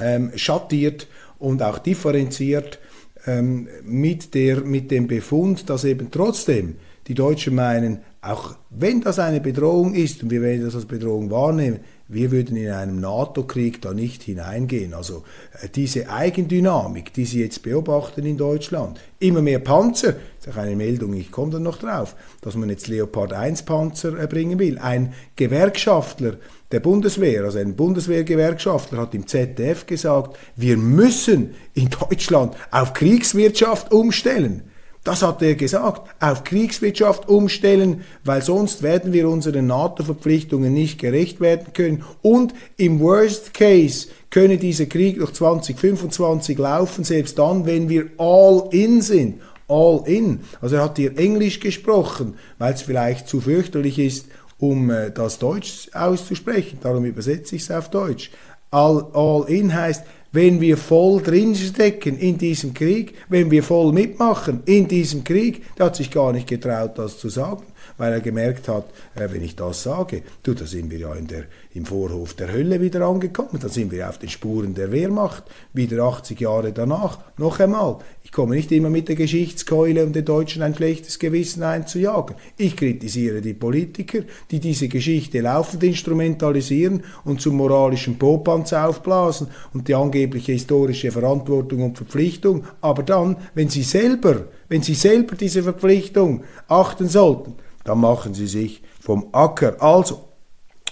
ähm, 0.00 0.32
schattiert 0.34 1.06
und 1.38 1.62
auch 1.62 1.78
differenziert 1.78 2.78
ähm, 3.26 3.68
mit, 3.84 4.34
der, 4.34 4.60
mit 4.60 4.90
dem 4.90 5.06
Befund, 5.06 5.68
dass 5.68 5.84
eben 5.84 6.10
trotzdem 6.10 6.76
die 7.06 7.14
Deutschen 7.14 7.54
meinen, 7.54 7.98
auch 8.20 8.56
wenn 8.70 9.00
das 9.00 9.18
eine 9.18 9.40
Bedrohung 9.40 9.94
ist 9.94 10.22
und 10.22 10.30
wir 10.30 10.42
werden 10.42 10.64
das 10.64 10.74
als 10.74 10.86
Bedrohung 10.86 11.30
wahrnehmen, 11.30 11.80
wir 12.08 12.30
würden 12.30 12.56
in 12.56 12.70
einem 12.70 13.00
NATO-Krieg 13.00 13.82
da 13.82 13.92
nicht 13.92 14.22
hineingehen. 14.22 14.94
Also 14.94 15.24
äh, 15.60 15.68
diese 15.68 16.08
Eigendynamik, 16.08 17.12
die 17.12 17.24
Sie 17.24 17.42
jetzt 17.42 17.62
beobachten 17.62 18.24
in 18.24 18.36
Deutschland, 18.36 19.00
immer 19.18 19.42
mehr 19.42 19.58
Panzer, 19.58 20.14
ist 20.38 20.48
auch 20.48 20.56
eine 20.56 20.76
Meldung, 20.76 21.14
ich 21.14 21.32
komme 21.32 21.52
dann 21.52 21.64
noch 21.64 21.78
drauf, 21.78 22.14
dass 22.42 22.54
man 22.54 22.70
jetzt 22.70 22.86
Leopard 22.86 23.32
1 23.32 23.64
Panzer 23.64 24.12
bringen 24.26 24.58
will. 24.58 24.78
Ein 24.78 25.14
Gewerkschaftler 25.34 26.36
der 26.72 26.80
Bundeswehr, 26.80 27.44
also 27.44 27.58
ein 27.58 27.76
Bundeswehrgewerkschaftler 27.76 28.98
hat 28.98 29.14
im 29.14 29.26
ZDF 29.26 29.86
gesagt, 29.86 30.36
wir 30.56 30.76
müssen 30.76 31.54
in 31.74 31.88
Deutschland 31.90 32.56
auf 32.70 32.92
Kriegswirtschaft 32.92 33.92
umstellen. 33.92 34.62
Das 35.06 35.22
hat 35.22 35.40
er 35.40 35.54
gesagt, 35.54 36.10
auf 36.18 36.42
Kriegswirtschaft 36.42 37.28
umstellen, 37.28 38.00
weil 38.24 38.42
sonst 38.42 38.82
werden 38.82 39.12
wir 39.12 39.28
unseren 39.28 39.68
NATO-Verpflichtungen 39.68 40.74
nicht 40.74 40.98
gerecht 40.98 41.40
werden 41.40 41.72
können. 41.72 42.02
Und 42.22 42.54
im 42.76 42.98
Worst 42.98 43.54
Case 43.54 44.08
könne 44.30 44.58
dieser 44.58 44.86
Krieg 44.86 45.20
noch 45.20 45.32
2025 45.32 46.58
laufen, 46.58 47.04
selbst 47.04 47.38
dann, 47.38 47.66
wenn 47.66 47.88
wir 47.88 48.06
all 48.18 48.66
in 48.72 49.00
sind. 49.00 49.40
All 49.68 50.02
in. 50.06 50.40
Also 50.60 50.74
er 50.74 50.82
hat 50.82 50.96
hier 50.96 51.16
Englisch 51.16 51.60
gesprochen, 51.60 52.34
weil 52.58 52.74
es 52.74 52.82
vielleicht 52.82 53.28
zu 53.28 53.40
fürchterlich 53.40 54.00
ist, 54.00 54.26
um 54.58 54.90
äh, 54.90 55.12
das 55.12 55.38
Deutsch 55.38 55.88
auszusprechen. 55.92 56.78
Darum 56.82 57.04
übersetze 57.04 57.54
ich 57.54 57.62
es 57.62 57.70
auf 57.70 57.90
Deutsch. 57.90 58.32
All, 58.72 59.06
all 59.14 59.44
in 59.48 59.72
heißt, 59.72 60.02
wenn 60.36 60.60
wir 60.60 60.76
voll 60.76 61.22
drinstecken 61.22 62.18
in 62.18 62.36
diesem 62.36 62.74
Krieg, 62.74 63.14
wenn 63.30 63.50
wir 63.50 63.62
voll 63.62 63.90
mitmachen 63.90 64.62
in 64.66 64.86
diesem 64.86 65.24
Krieg, 65.24 65.62
der 65.76 65.86
hat 65.86 65.96
sich 65.96 66.10
gar 66.10 66.30
nicht 66.30 66.46
getraut, 66.46 66.98
das 66.98 67.18
zu 67.18 67.30
sagen, 67.30 67.64
weil 67.98 68.12
er 68.12 68.20
gemerkt 68.20 68.68
hat, 68.68 68.84
äh, 69.14 69.28
wenn 69.30 69.42
ich 69.42 69.56
das 69.56 69.82
sage, 69.82 70.22
du, 70.42 70.54
da 70.54 70.66
sind 70.66 70.90
wir 70.90 70.98
ja 70.98 71.14
in 71.14 71.26
der, 71.26 71.44
im 71.74 71.86
Vorhof 71.86 72.34
der 72.34 72.52
Hölle 72.52 72.80
wieder 72.80 73.02
angekommen, 73.02 73.58
da 73.60 73.68
sind 73.68 73.92
wir 73.92 74.08
auf 74.08 74.18
den 74.18 74.28
Spuren 74.28 74.74
der 74.74 74.92
Wehrmacht, 74.92 75.44
wieder 75.72 76.04
80 76.04 76.40
Jahre 76.40 76.72
danach, 76.72 77.18
noch 77.36 77.60
einmal, 77.60 77.98
ich 78.22 78.32
komme 78.32 78.56
nicht 78.56 78.72
immer 78.72 78.90
mit 78.90 79.08
der 79.08 79.16
Geschichtskeule, 79.16 80.04
um 80.04 80.12
den 80.12 80.24
Deutschen 80.24 80.62
ein 80.62 80.74
schlechtes 80.74 81.18
Gewissen 81.18 81.62
einzujagen. 81.62 82.36
Ich 82.56 82.76
kritisiere 82.76 83.40
die 83.40 83.54
Politiker, 83.54 84.20
die 84.50 84.58
diese 84.58 84.88
Geschichte 84.88 85.40
laufend 85.40 85.84
instrumentalisieren 85.84 87.04
und 87.24 87.40
zum 87.40 87.56
moralischen 87.56 88.18
Popanz 88.18 88.72
aufblasen 88.72 89.48
und 89.72 89.88
die 89.88 89.94
angebliche 89.94 90.52
historische 90.52 91.12
Verantwortung 91.12 91.82
und 91.82 91.96
Verpflichtung, 91.96 92.64
aber 92.80 93.02
dann, 93.02 93.36
wenn 93.54 93.68
sie 93.68 93.82
selber, 93.82 94.46
wenn 94.68 94.82
sie 94.82 94.94
selber 94.94 95.36
diese 95.36 95.62
Verpflichtung 95.62 96.42
achten 96.68 97.08
sollten, 97.08 97.54
dann 97.86 98.00
machen 98.00 98.34
sie 98.34 98.48
sich 98.48 98.82
vom 99.00 99.28
Acker. 99.32 99.80
Also, 99.80 100.24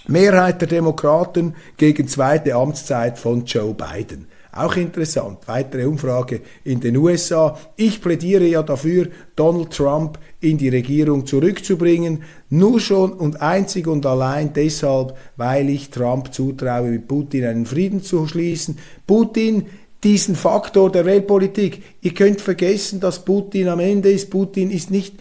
Mehrheit 0.07 0.61
der 0.61 0.67
Demokraten 0.69 1.55
gegen 1.77 2.07
zweite 2.07 2.55
Amtszeit 2.55 3.19
von 3.19 3.43
Joe 3.43 3.73
Biden. 3.73 4.27
Auch 4.53 4.77
interessant. 4.77 5.39
Weitere 5.47 5.85
Umfrage 5.85 6.39
in 6.63 6.79
den 6.79 6.95
USA. 6.95 7.59
Ich 7.75 8.01
plädiere 8.01 8.45
ja 8.45 8.63
dafür, 8.63 9.09
Donald 9.35 9.71
Trump 9.71 10.17
in 10.39 10.57
die 10.57 10.69
Regierung 10.69 11.25
zurückzubringen. 11.25 12.23
Nur 12.49 12.79
schon 12.79 13.11
und 13.11 13.41
einzig 13.41 13.87
und 13.87 14.05
allein 14.05 14.53
deshalb, 14.53 15.17
weil 15.35 15.69
ich 15.69 15.89
Trump 15.89 16.33
zutraue, 16.33 16.89
mit 16.89 17.09
Putin 17.09 17.43
einen 17.43 17.65
Frieden 17.65 18.01
zu 18.01 18.27
schließen. 18.27 18.77
Putin 19.05 19.65
diesen 20.05 20.35
Faktor 20.35 20.91
der 20.91 21.05
Weltpolitik. 21.05 21.81
Ihr 22.01 22.13
könnt 22.13 22.39
vergessen, 22.39 22.99
dass 22.99 23.25
Putin 23.25 23.67
am 23.67 23.79
Ende 23.79 24.11
ist. 24.11 24.29
Putin 24.29 24.69
ist 24.69 24.91
nicht, 24.91 25.15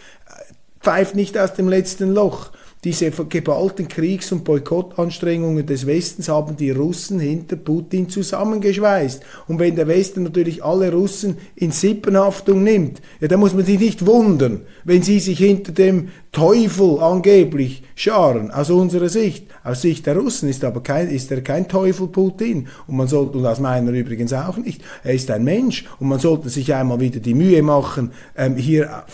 pfeift 0.85 1.17
nicht 1.17 1.37
aus 1.39 1.55
dem 1.55 1.69
letzten 1.69 2.13
Loch. 2.13 2.51
Diese 2.85 3.11
geballten 3.11 3.89
Kriegs- 3.89 4.31
und 4.31 4.45
Boykottanstrengungen 4.45 5.65
des 5.65 5.87
Westens 5.87 6.29
haben 6.29 6.59
die 6.59 6.71
Russen 6.71 7.19
hinter 7.19 7.57
Putin 7.57 8.11
zusammengeschweißt. 8.11 9.23
Und 9.49 9.59
wenn 9.59 9.75
der 9.75 9.89
Westen 9.89 10.23
natürlich 10.23 10.63
alle 10.63 10.93
Russen 10.93 11.39
in 11.57 11.71
Sippenhaftung 11.71 12.63
nimmt, 12.63 13.01
ja, 13.21 13.29
dann 13.29 13.41
muss 13.41 13.55
man 13.55 13.65
sich 13.65 13.81
nicht 13.81 14.05
wundern, 14.05 14.61
wenn 14.85 15.03
sie 15.03 15.19
sich 15.19 15.39
hinter 15.39 15.73
dem 15.73 16.11
Teufel 16.31 16.99
angeblich 16.99 17.85
scharen, 17.95 18.51
aus 18.51 18.69
unserer 18.69 19.09
Sicht. 19.09 19.47
Aus 19.63 19.81
Sicht 19.81 20.05
der 20.05 20.19
Russen 20.19 20.51
ist 20.51 20.63
aber 20.63 20.83
kein, 20.83 21.09
ist 21.09 21.31
er 21.31 21.41
kein 21.41 21.67
Teufel 21.69 22.09
Putin. 22.09 22.69
Und 22.87 22.97
man 22.99 23.09
sollte, 23.09 23.39
und 23.39 23.47
aus 23.47 23.61
meiner 23.61 23.93
übrigens 23.93 24.35
auch 24.35 24.59
nicht. 24.59 24.83
Er 25.03 25.15
ist 25.15 25.31
ein 25.31 25.45
Mensch. 25.45 25.87
Und 26.01 26.09
man 26.09 26.19
sollte 26.19 26.51
sich 26.51 26.75
einmal 26.75 27.01
wieder 27.01 27.21
die 27.21 27.35
Mühe 27.35 27.63
machen, 27.63 28.13
ähm, 28.37 28.57
hier 28.57 29.05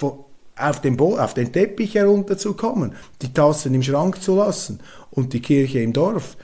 auf 0.61 0.81
den, 0.81 0.97
Bo 0.97 1.17
auf 1.17 1.35
den 1.35 1.52
Teppich 1.52 1.95
herunterzukommen, 1.95 2.93
die 3.23 3.33
Tassen 3.33 3.75
im 3.75 3.83
Schrank 3.83 4.23
zu 4.23 4.37
lassen 4.37 4.81
und 5.11 5.33
die 5.33 5.40
Kirche 5.40 5.81
im 5.81 5.93
Dorf. 5.93 6.37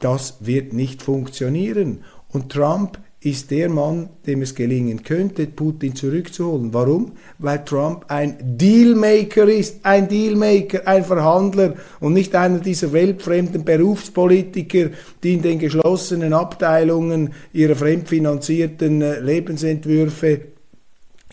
Das 0.00 0.36
wird 0.40 0.72
nicht 0.72 1.02
funktionieren. 1.02 2.04
Und 2.28 2.52
Trump 2.52 2.98
ist 3.24 3.50
der 3.50 3.70
Mann, 3.70 4.10
dem 4.26 4.42
es 4.42 4.54
gelingen 4.54 5.02
könnte, 5.02 5.46
Putin 5.46 5.94
zurückzuholen. 5.94 6.74
Warum? 6.74 7.12
Weil 7.38 7.64
Trump 7.64 8.04
ein 8.08 8.36
Dealmaker 8.38 9.48
ist, 9.48 9.78
ein 9.82 10.08
Dealmaker, 10.08 10.86
ein 10.86 11.04
Verhandler 11.04 11.74
und 12.00 12.12
nicht 12.12 12.34
einer 12.34 12.58
dieser 12.58 12.92
weltfremden 12.92 13.64
Berufspolitiker, 13.64 14.90
die 15.22 15.34
in 15.34 15.42
den 15.42 15.58
geschlossenen 15.58 16.34
Abteilungen 16.34 17.32
ihrer 17.52 17.76
fremdfinanzierten 17.76 19.00
äh, 19.00 19.20
Lebensentwürfe 19.20 20.53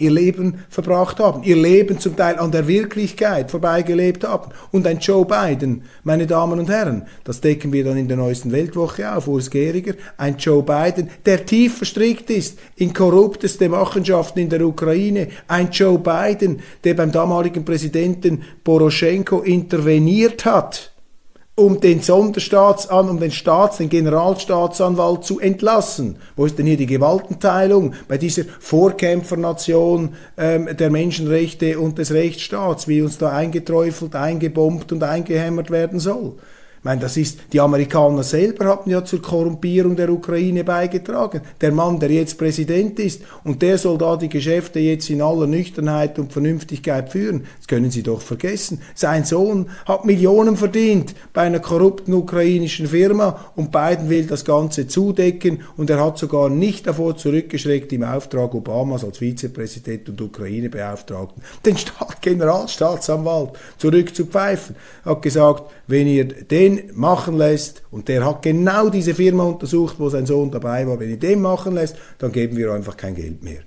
ihr 0.02 0.12
Leben 0.12 0.56
verbracht 0.70 1.20
haben, 1.20 1.44
ihr 1.44 1.56
Leben 1.56 2.00
zum 2.00 2.16
Teil 2.16 2.40
an 2.40 2.52
der 2.52 2.68
Wirklichkeit 2.68 3.52
vorbeigelebt 3.52 4.24
haben. 4.24 4.52
Und 4.72 4.88
ein 4.88 5.00
Joe 5.00 5.26
Biden, 5.26 5.84
meine 6.04 6.28
Damen 6.28 6.60
und 6.60 6.70
Herren, 6.70 7.04
das 7.24 7.40
decken 7.40 7.72
wir 7.72 7.84
dann 7.84 7.98
in 7.98 8.08
der 8.08 8.18
neuesten 8.18 8.52
Weltwoche 8.52 9.16
auf, 9.16 9.28
Urs 9.28 9.50
Gehriger, 9.50 9.94
ein 10.18 10.38
Joe 10.38 10.64
Biden, 10.64 11.10
der 11.26 11.46
tief 11.46 11.78
verstrickt 11.78 12.30
ist 12.30 12.60
in 12.76 12.94
korrupteste 12.94 13.70
Machenschaften 13.70 14.40
in 14.40 14.50
der 14.50 14.66
Ukraine, 14.66 15.28
ein 15.48 15.70
Joe 15.72 16.00
Biden, 16.00 16.62
der 16.84 16.96
beim 16.96 17.12
damaligen 17.12 17.64
Präsidenten 17.64 18.42
Poroschenko 18.64 19.42
interveniert 19.42 20.46
hat 20.46 20.92
um 21.56 21.80
den 21.82 22.02
Sonderstaatsan, 22.02 23.10
um 23.10 23.20
den 23.20 23.32
Staats, 23.32 23.78
den 23.78 23.90
Generalstaatsanwalt 23.90 25.26
zu 25.26 25.40
entlassen. 25.40 26.18
Wo 26.36 26.46
ist 26.46 26.58
denn 26.58 26.66
hier 26.66 26.78
die 26.78 26.86
Gewaltenteilung 26.86 27.94
bei 28.08 28.18
dieser 28.18 28.44
Vorkämpfernation 28.60 30.16
ähm, 30.38 30.70
der 30.76 30.90
Menschenrechte 30.90 31.78
und 31.80 31.98
des 31.98 32.14
Rechtsstaats, 32.14 32.88
wie 32.88 33.02
uns 33.02 33.18
da 33.18 33.32
eingeträufelt, 33.32 34.16
eingebombt 34.16 34.92
und 34.92 35.04
eingehämmert 35.04 35.72
werden 35.72 36.00
soll? 36.00 36.36
Ich 36.82 36.86
meine, 36.86 37.02
das 37.02 37.16
ist, 37.16 37.38
die 37.54 37.60
Amerikaner 37.60 38.24
selber 38.24 38.66
haben 38.66 38.90
ja 38.90 39.06
zur 39.06 39.22
Korrumpierung 39.22 39.96
der 39.96 40.10
Ukraine 40.10 40.64
beigetragen. 40.64 41.42
Der 41.62 41.72
Mann, 41.72 42.00
der 42.00 42.10
jetzt 42.10 42.40
Präsident 42.40 43.00
ist, 43.00 43.22
und 43.44 43.62
der 43.62 43.78
soll 43.78 44.00
da 44.00 44.18
die 44.18 44.30
Geschäfte 44.30 44.80
jetzt 44.80 45.08
in 45.12 45.22
aller 45.22 45.46
Nüchternheit 45.46 46.18
und 46.18 46.34
Vernünftigkeit 46.34 47.12
führen. 47.12 47.46
Das 47.60 47.68
können 47.68 47.92
Sie 47.92 48.02
doch 48.02 48.22
vergessen. 48.22 48.82
Sein 48.96 49.26
Sohn 49.26 49.70
hat 49.86 50.06
Millionen 50.06 50.58
verdient 50.58 51.14
bei 51.34 51.42
einer 51.42 51.60
korrupten 51.60 52.16
ukrainischen 52.16 52.88
Firma 52.88 53.52
und 53.56 53.72
Biden 53.72 54.10
will 54.10 54.26
das 54.26 54.44
Ganze 54.44 54.88
zudecken 54.88 55.62
und 55.78 55.92
er 55.92 56.04
hat 56.04 56.18
sogar 56.18 56.50
nicht 56.50 56.88
davor 56.88 57.16
zurückgeschreckt, 57.16 57.94
im 57.94 58.02
Auftrag 58.02 58.56
Obamas 58.56 59.04
als 59.04 59.20
Vizepräsident 59.20 60.10
und 60.10 60.20
Ukraine-Beauftragten 60.20 61.44
den 61.64 61.78
Staat 61.78 62.24
Generalstaatsanwalt 62.24 63.52
zurückzupfeifen. 63.78 64.76
Hat 65.06 65.22
gesagt, 65.22 65.72
wenn 65.86 66.08
ihr 66.08 66.26
den 66.26 66.71
machen 66.94 67.38
lässt, 67.38 67.84
und 67.92 68.08
der 68.08 68.26
hat 68.26 68.42
genau 68.42 68.90
diese 68.90 69.14
Firma 69.14 69.44
untersucht, 69.44 69.96
wo 70.00 70.10
sein 70.10 70.26
Sohn 70.26 70.52
dabei 70.52 70.88
war, 70.88 71.00
wenn 71.00 71.10
ihr 71.10 71.20
den 71.20 71.42
machen 71.42 71.74
lässt, 71.74 71.96
dann 72.18 72.32
geben 72.32 72.58
wir 72.58 72.72
einfach 72.74 72.98
kein 72.98 73.16
Geld 73.16 73.44
mehr. 73.44 73.62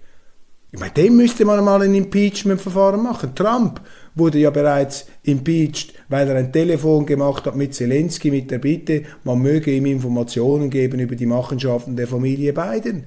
Ich 0.72 0.80
meine, 0.80 0.92
dem 0.92 1.16
müsste 1.16 1.44
man 1.44 1.64
mal 1.64 1.82
ein 1.82 1.94
Impeachment-Verfahren 1.94 3.02
machen. 3.02 3.34
Trump 3.34 3.80
wurde 4.16 4.38
ja 4.38 4.50
bereits 4.50 5.06
impeached, 5.22 5.94
weil 6.08 6.28
er 6.28 6.36
ein 6.36 6.52
Telefon 6.52 7.06
gemacht 7.06 7.46
hat 7.46 7.54
mit 7.54 7.74
Zelensky 7.74 8.30
mit 8.30 8.50
der 8.50 8.58
Bitte, 8.58 9.04
man 9.22 9.40
möge 9.40 9.70
ihm 9.70 9.86
Informationen 9.86 10.70
geben 10.70 10.98
über 10.98 11.14
die 11.14 11.26
Machenschaften 11.26 11.94
der 11.94 12.08
Familie 12.08 12.52
Biden 12.52 13.04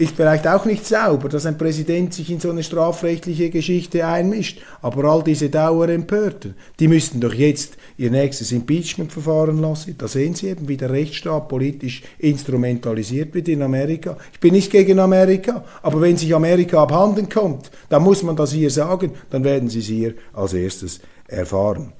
ist 0.00 0.16
vielleicht 0.16 0.48
auch 0.48 0.64
nicht 0.64 0.86
sauber, 0.86 1.28
dass 1.28 1.44
ein 1.44 1.58
Präsident 1.58 2.14
sich 2.14 2.30
in 2.30 2.40
so 2.40 2.48
eine 2.50 2.62
strafrechtliche 2.62 3.50
Geschichte 3.50 4.06
einmischt. 4.06 4.62
Aber 4.80 5.04
all 5.04 5.22
diese 5.22 5.50
Dauerempörten, 5.50 6.54
die 6.78 6.88
müssten 6.88 7.20
doch 7.20 7.34
jetzt 7.34 7.76
ihr 7.98 8.10
nächstes 8.10 8.50
Impeachment 8.50 9.12
verfahren 9.12 9.60
lassen. 9.60 9.96
Da 9.98 10.08
sehen 10.08 10.34
Sie 10.34 10.48
eben, 10.48 10.68
wie 10.68 10.78
der 10.78 10.90
Rechtsstaat 10.90 11.48
politisch 11.48 12.02
instrumentalisiert 12.18 13.34
wird 13.34 13.48
in 13.48 13.60
Amerika. 13.60 14.16
Ich 14.32 14.40
bin 14.40 14.54
nicht 14.54 14.72
gegen 14.72 14.98
Amerika, 14.98 15.64
aber 15.82 16.00
wenn 16.00 16.16
sich 16.16 16.34
Amerika 16.34 16.82
abhanden 16.82 17.28
kommt, 17.28 17.70
dann 17.90 18.02
muss 18.02 18.22
man 18.22 18.36
das 18.36 18.52
hier 18.52 18.70
sagen, 18.70 19.12
dann 19.28 19.44
werden 19.44 19.68
Sie 19.68 19.80
es 19.80 19.86
hier 19.86 20.14
als 20.32 20.54
erstes 20.54 21.00
erfahren. 21.28 21.92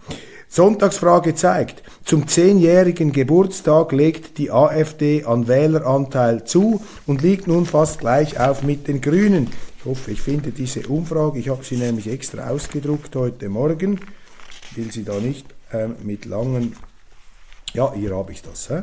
Sonntagsfrage 0.52 1.36
zeigt, 1.36 1.84
zum 2.04 2.26
zehnjährigen 2.26 3.12
Geburtstag 3.12 3.92
legt 3.92 4.36
die 4.36 4.50
AfD 4.50 5.24
an 5.24 5.46
Wähleranteil 5.46 6.42
zu 6.42 6.82
und 7.06 7.22
liegt 7.22 7.46
nun 7.46 7.66
fast 7.66 8.00
gleich 8.00 8.40
auf 8.40 8.64
mit 8.64 8.88
den 8.88 9.00
Grünen. 9.00 9.48
Ich 9.78 9.84
hoffe, 9.84 10.10
ich 10.10 10.20
finde 10.20 10.50
diese 10.50 10.84
Umfrage. 10.88 11.38
Ich 11.38 11.50
habe 11.50 11.64
sie 11.64 11.76
nämlich 11.76 12.08
extra 12.08 12.50
ausgedruckt 12.50 13.14
heute 13.14 13.48
Morgen. 13.48 14.00
Ich 14.72 14.76
will 14.76 14.90
sie 14.90 15.04
da 15.04 15.20
nicht 15.20 15.46
äh, 15.70 15.86
mit 16.02 16.24
langen, 16.24 16.74
ja, 17.72 17.94
hier 17.94 18.16
habe 18.16 18.32
ich 18.32 18.42
das, 18.42 18.70
äh, 18.70 18.82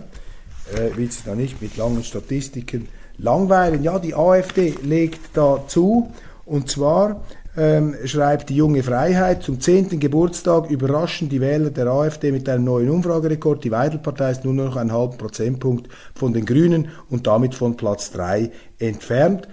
will 0.95 1.11
sie 1.11 1.23
da 1.25 1.35
nicht 1.35 1.61
mit 1.61 1.75
langen 1.75 2.05
Statistiken 2.05 2.87
langweilen. 3.17 3.83
Ja, 3.83 3.99
die 3.99 4.15
AfD 4.15 4.73
legt 4.83 5.19
da 5.33 5.65
zu 5.67 6.13
und 6.45 6.69
zwar 6.69 7.25
ähm, 7.57 7.95
schreibt 8.05 8.49
die 8.49 8.55
junge 8.55 8.83
Freiheit, 8.83 9.41
zum 9.41 9.59
10. 9.59 9.99
Geburtstag 9.99 10.69
überraschen 10.69 11.27
die 11.27 11.41
Wähler 11.41 11.71
der 11.71 11.87
AfD 11.87 12.31
mit 12.31 12.47
einem 12.47 12.65
neuen 12.65 12.89
Umfragerekord. 12.89 13.63
Die 13.63 13.71
Weidel-Partei 13.71 14.31
ist 14.31 14.45
nur 14.45 14.53
noch 14.53 14.75
einen 14.75 14.91
halben 14.91 15.17
Prozentpunkt 15.17 15.89
von 16.13 16.33
den 16.33 16.45
Grünen 16.45 16.89
und 17.09 17.25
damit 17.25 17.55
von 17.55 17.75
Platz 17.75 18.11
3 18.11 18.51
entfernt. 18.77 19.47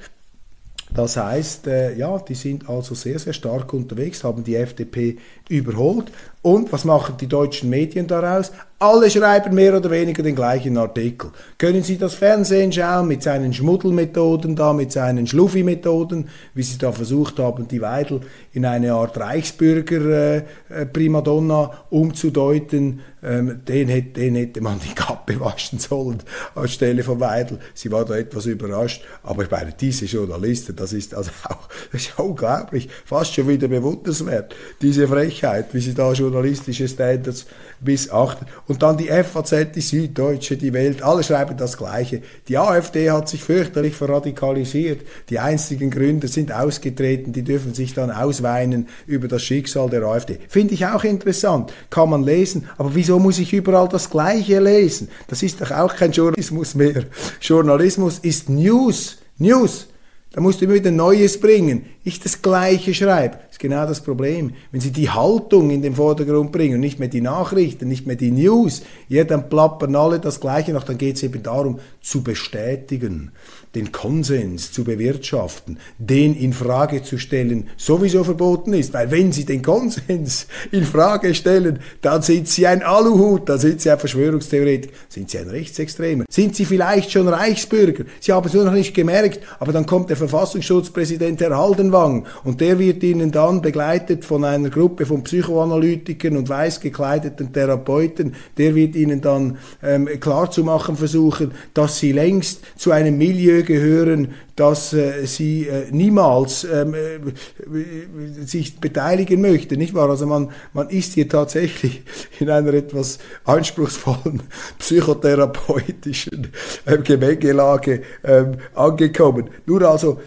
Das 0.93 1.17
heißt, 1.17 1.67
äh, 1.67 1.97
ja, 1.97 2.19
die 2.19 2.35
sind 2.35 2.69
also 2.69 2.95
sehr, 2.95 3.19
sehr 3.19 3.33
stark 3.33 3.73
unterwegs, 3.73 4.23
haben 4.23 4.45
die 4.45 4.55
FDP 4.55 5.17
überholt. 5.49 6.11
Und 6.45 6.71
was 6.73 6.85
machen 6.85 7.17
die 7.19 7.27
deutschen 7.27 7.71
Medien 7.71 8.07
daraus? 8.07 8.53
Alle 8.79 9.11
schreiben 9.11 9.55
mehr 9.55 9.75
oder 9.75 9.91
weniger 9.91 10.23
den 10.23 10.35
gleichen 10.35 10.77
Artikel. 10.77 11.31
Können 11.57 11.83
Sie 11.83 11.97
das 11.97 12.13
Fernsehen 12.13 12.71
schauen 12.71 13.09
mit 13.09 13.23
seinen 13.23 13.55
Schmuddelmethoden 13.55 14.55
da, 14.55 14.75
mit 14.75 14.93
seinen 14.93 15.27
Schluffi-Methoden, 15.27 16.29
wie 16.53 16.63
Sie 16.63 16.77
da 16.77 16.93
versucht 16.93 17.39
haben, 17.39 17.67
die 17.67 17.81
Weidel 17.81 18.21
in 18.53 18.67
eine 18.67 18.93
Art 18.93 19.17
Reichsbürger-Primadonna 19.17 21.63
äh, 21.63 21.69
äh 21.69 21.71
umzudeuten? 21.89 23.01
Ähm, 23.23 23.63
den, 23.67 23.89
hätte, 23.89 24.21
den 24.21 24.35
hätte 24.35 24.61
man 24.61 24.79
die 24.81 24.95
Kappe 24.95 25.41
waschen 25.45 25.79
sollen 25.79 26.19
anstelle 26.55 27.03
von 27.03 27.21
Weidel. 27.21 27.59
Sie 27.73 27.91
war 27.91 28.05
da 28.05 28.17
etwas 28.17 28.45
überrascht. 28.45 29.03
Aber 29.23 29.45
ich 29.45 29.51
meine, 29.51 29.73
diese 29.73 30.05
Journalisten, 30.05 30.77
das 30.77 30.93
ist 30.93 31.15
also 31.15 31.31
auch, 31.49 31.71
das 31.91 32.03
ist 32.03 32.19
unglaublich, 32.19 32.91
fast 33.07 33.33
schon 33.33 33.49
wieder 33.49 33.69
bewundernswert, 33.69 34.55
diese 34.83 35.09
Frechheit, 35.09 35.34
wie 35.43 35.81
sie 35.81 35.95
da 35.95 36.13
journalistische 36.13 36.87
Standards 36.89 37.47
missachten. 37.81 38.47
Und 38.67 38.83
dann 38.83 38.97
die 38.97 39.09
FAZ, 39.09 39.73
die 39.75 39.81
Süddeutsche, 39.81 40.57
die 40.57 40.73
Welt, 40.73 41.03
alle 41.03 41.23
schreiben 41.23 41.57
das 41.57 41.77
Gleiche. 41.77 42.23
Die 42.49 42.59
AfD 42.59 43.11
hat 43.11 43.29
sich 43.29 43.43
fürchterlich 43.43 43.95
verradikalisiert. 43.95 45.03
Die 45.31 45.39
einzigen 45.39 45.91
Gründer 45.91 46.29
sind 46.29 46.53
ausgetreten, 46.53 47.33
die 47.33 47.43
dürfen 47.43 47.75
sich 47.75 47.95
dann 47.95 48.11
ausweinen 48.11 48.89
über 49.07 49.29
das 49.29 49.43
Schicksal 49.43 49.91
der 49.91 50.05
AfD. 50.05 50.39
Finde 50.49 50.75
ich 50.75 50.87
auch 50.87 51.05
interessant, 51.05 51.73
kann 51.91 52.11
man 52.11 52.23
lesen. 52.23 52.69
Aber 52.79 52.95
wieso 52.95 53.19
muss 53.19 53.39
ich 53.39 53.53
überall 53.53 53.89
das 53.89 54.11
Gleiche 54.11 54.61
lesen? 54.61 55.09
Das 55.29 55.43
ist 55.43 55.61
doch 55.61 55.71
auch 55.71 55.95
kein 55.95 56.13
Journalismus 56.13 56.75
mehr. 56.75 57.05
Journalismus 57.41 58.19
ist 58.21 58.49
News. 58.49 59.19
News. 59.39 59.89
Da 60.33 60.41
musst 60.41 60.61
du 60.61 60.65
immer 60.65 60.75
wieder 60.75 60.91
Neues 60.91 61.39
bringen. 61.39 61.87
Ich 62.03 62.19
das 62.19 62.43
Gleiche 62.43 62.93
schreibe. 62.93 63.39
Ist 63.55 63.61
genau 63.61 63.87
das 63.87 64.01
Problem. 64.01 64.53
Wenn 64.73 64.81
Sie 64.81 64.91
die 64.91 65.11
Haltung 65.11 65.71
in 65.71 65.81
den 65.81 65.95
Vordergrund 65.95 66.51
bringen 66.51 66.75
und 66.75 66.81
nicht 66.81 66.99
mehr 66.99 67.07
die 67.07 67.21
Nachrichten, 67.21 67.87
nicht 67.87 68.05
mehr 68.05 68.17
die 68.17 68.33
News, 68.33 68.83
ja, 69.09 69.23
dann 69.23 69.49
plappern 69.49 69.95
alle 69.95 70.19
das 70.19 70.41
Gleiche 70.41 70.73
noch. 70.73 70.83
Dann 70.83 70.99
geht 70.99 71.15
es 71.15 71.23
eben 71.23 71.41
darum, 71.41 71.79
zu 72.03 72.25
bestätigen, 72.25 73.31
den 73.77 73.93
Konsens 73.93 74.73
zu 74.73 74.83
bewirtschaften, 74.85 75.79
den 75.99 76.35
in 76.35 76.53
Frage 76.53 77.03
zu 77.03 77.17
stellen, 77.17 77.69
sowieso 77.77 78.25
verboten 78.25 78.73
ist. 78.73 78.93
Weil 78.93 79.11
wenn 79.11 79.31
Sie 79.31 79.45
den 79.45 79.63
Konsens 79.63 80.49
in 80.73 80.85
Frage 80.85 81.35
stellen, 81.35 81.79
dann 82.03 82.23
sind 82.23 82.49
Sie 82.49 82.67
ein 82.67 82.83
Aluhut, 82.83 83.49
dann 83.49 83.61
sind 83.61 83.81
Sie 83.81 83.91
ein 83.91 84.01
Verschwörungstheoretiker, 84.01 84.93
sind 85.09 85.31
Sie 85.31 85.39
ein 85.39 85.49
Rechtsextremer, 85.49 86.25
sind 86.29 86.57
Sie 86.57 86.65
vielleicht 86.65 87.13
schon 87.13 87.29
Reichsbürger. 87.29 88.05
Sie 88.19 88.33
haben 88.33 88.47
es 88.47 88.55
nur 88.55 88.65
noch 88.65 88.73
nicht 88.73 88.95
gemerkt, 88.95 89.41
aber 89.61 89.73
dann 89.73 89.87
kommt 89.87 90.11
der 90.11 90.17
Verfassungsschutzpräsident 90.17 91.41
Herr 91.41 91.57
Haldenwang 91.57 92.27
und 92.43 92.61
der 92.61 92.81
wird 92.81 93.03
Ihnen 93.03 93.31
dann 93.45 93.61
begleitet 93.61 94.25
von 94.25 94.43
einer 94.45 94.71
Gruppe 94.71 95.05
von 95.05 95.23
Psychoanalytikern 95.23 96.37
und 96.37 96.49
weiß 96.49 96.81
gekleideten 96.81 97.53
Therapeuten, 97.53 98.35
der 98.57 98.75
wird 98.75 98.97
Ihnen 98.97 99.21
dann 99.21 99.59
ähm, 99.83 100.09
klarzumachen 100.19 100.97
versuchen, 100.97 101.53
dass 101.75 101.99
Sie 101.99 102.13
längst 102.13 102.63
zu 102.77 102.91
einem 102.91 103.19
Milieu 103.19 103.63
gehören, 103.63 104.35
dass 104.57 104.93
äh, 104.93 105.27
Sie 105.27 105.67
äh, 105.67 105.91
niemals 105.91 106.65
ähm, 106.65 106.95
äh, 106.95 108.45
sich 108.47 108.81
beteiligen 108.81 109.41
möchten, 109.41 109.79
nicht 109.79 109.95
wahr? 109.95 110.09
Also 110.09 110.27
man, 110.27 110.51
man 110.73 110.89
ist 110.89 111.15
hier 111.15 111.29
tatsächlich 111.29 112.03
in 112.41 112.49
einer 112.49 112.73
etwas 112.73 113.19
anspruchsvollen 113.45 114.43
psychotherapeutischen 114.79 116.49
äh, 116.87 116.99
Gemengelage 116.99 118.03
ähm, 118.23 118.57
angekommen. 118.75 119.51
Nur 119.67 119.83
also 119.83 120.21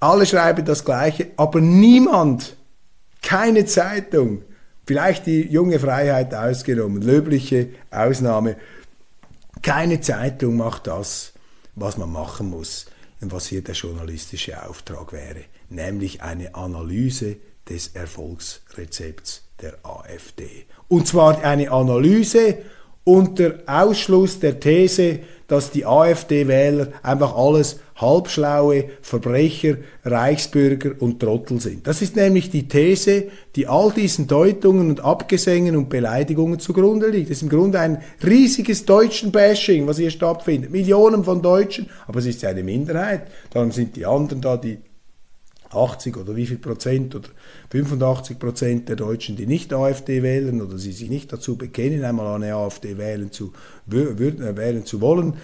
alle 0.00 0.26
schreiben 0.26 0.64
das 0.64 0.84
Gleiche, 0.84 1.32
aber 1.36 1.60
niemand, 1.60 2.56
keine 3.22 3.66
Zeitung, 3.66 4.42
vielleicht 4.86 5.26
die 5.26 5.42
junge 5.42 5.78
Freiheit 5.78 6.34
ausgenommen, 6.34 7.02
löbliche 7.02 7.70
Ausnahme, 7.90 8.56
keine 9.62 10.00
Zeitung 10.00 10.56
macht 10.56 10.86
das, 10.86 11.32
was 11.74 11.96
man 11.96 12.12
machen 12.12 12.50
muss 12.50 12.86
und 13.20 13.32
was 13.32 13.46
hier 13.46 13.62
der 13.62 13.74
journalistische 13.74 14.66
Auftrag 14.68 15.12
wäre, 15.12 15.44
nämlich 15.68 16.22
eine 16.22 16.54
Analyse 16.54 17.36
des 17.68 17.88
Erfolgsrezepts 17.88 19.42
der 19.60 19.74
AfD. 19.82 20.66
Und 20.88 21.06
zwar 21.06 21.42
eine 21.42 21.70
Analyse 21.70 22.58
unter 23.04 23.58
Ausschluss 23.66 24.38
der 24.38 24.60
These, 24.60 25.20
dass 25.48 25.70
die 25.70 25.84
AfD-Wähler 25.84 26.88
einfach 27.02 27.36
alles 27.36 27.80
halbschlaue 27.96 28.84
Verbrecher, 29.02 29.78
Reichsbürger 30.04 30.92
und 31.00 31.20
Trottel 31.20 31.60
sind. 31.60 31.86
Das 31.86 32.00
ist 32.00 32.14
nämlich 32.14 32.50
die 32.50 32.68
These, 32.68 33.24
die 33.56 33.66
all 33.66 33.90
diesen 33.90 34.28
Deutungen 34.28 34.90
und 34.90 35.00
Abgesängen 35.00 35.74
und 35.74 35.88
Beleidigungen 35.88 36.60
zugrunde 36.60 37.08
liegt. 37.08 37.30
Das 37.30 37.38
ist 37.38 37.42
im 37.42 37.48
Grunde 37.48 37.80
ein 37.80 38.02
riesiges 38.24 38.84
deutschen 38.84 39.32
Bashing, 39.32 39.86
was 39.86 39.98
hier 39.98 40.10
stattfindet. 40.10 40.70
Millionen 40.70 41.24
von 41.24 41.42
Deutschen, 41.42 41.88
aber 42.06 42.20
es 42.20 42.26
ist 42.26 42.42
ja 42.42 42.50
eine 42.50 42.62
Minderheit. 42.62 43.22
Darum 43.50 43.72
sind 43.72 43.96
die 43.96 44.06
anderen 44.06 44.40
da, 44.40 44.56
die 44.56 44.78
80 45.70 46.16
oder 46.16 46.36
wie 46.36 46.46
viel 46.46 46.58
Prozent 46.58 47.14
oder 47.14 47.28
85 47.70 48.38
Prozent 48.38 48.88
der 48.88 48.96
Deutschen, 48.96 49.36
die 49.36 49.46
nicht 49.46 49.72
AfD 49.72 50.22
wählen 50.22 50.60
oder 50.62 50.78
sie 50.78 50.92
sich 50.92 51.10
nicht 51.10 51.32
dazu 51.32 51.56
bekennen, 51.56 52.04
einmal 52.04 52.34
eine 52.34 52.54
AfD 52.54 52.98
wählen 52.98 53.30
zu, 53.32 53.52
äh, 53.90 54.56
wählen 54.56 54.84
zu 54.84 55.00
wollen, 55.00 55.34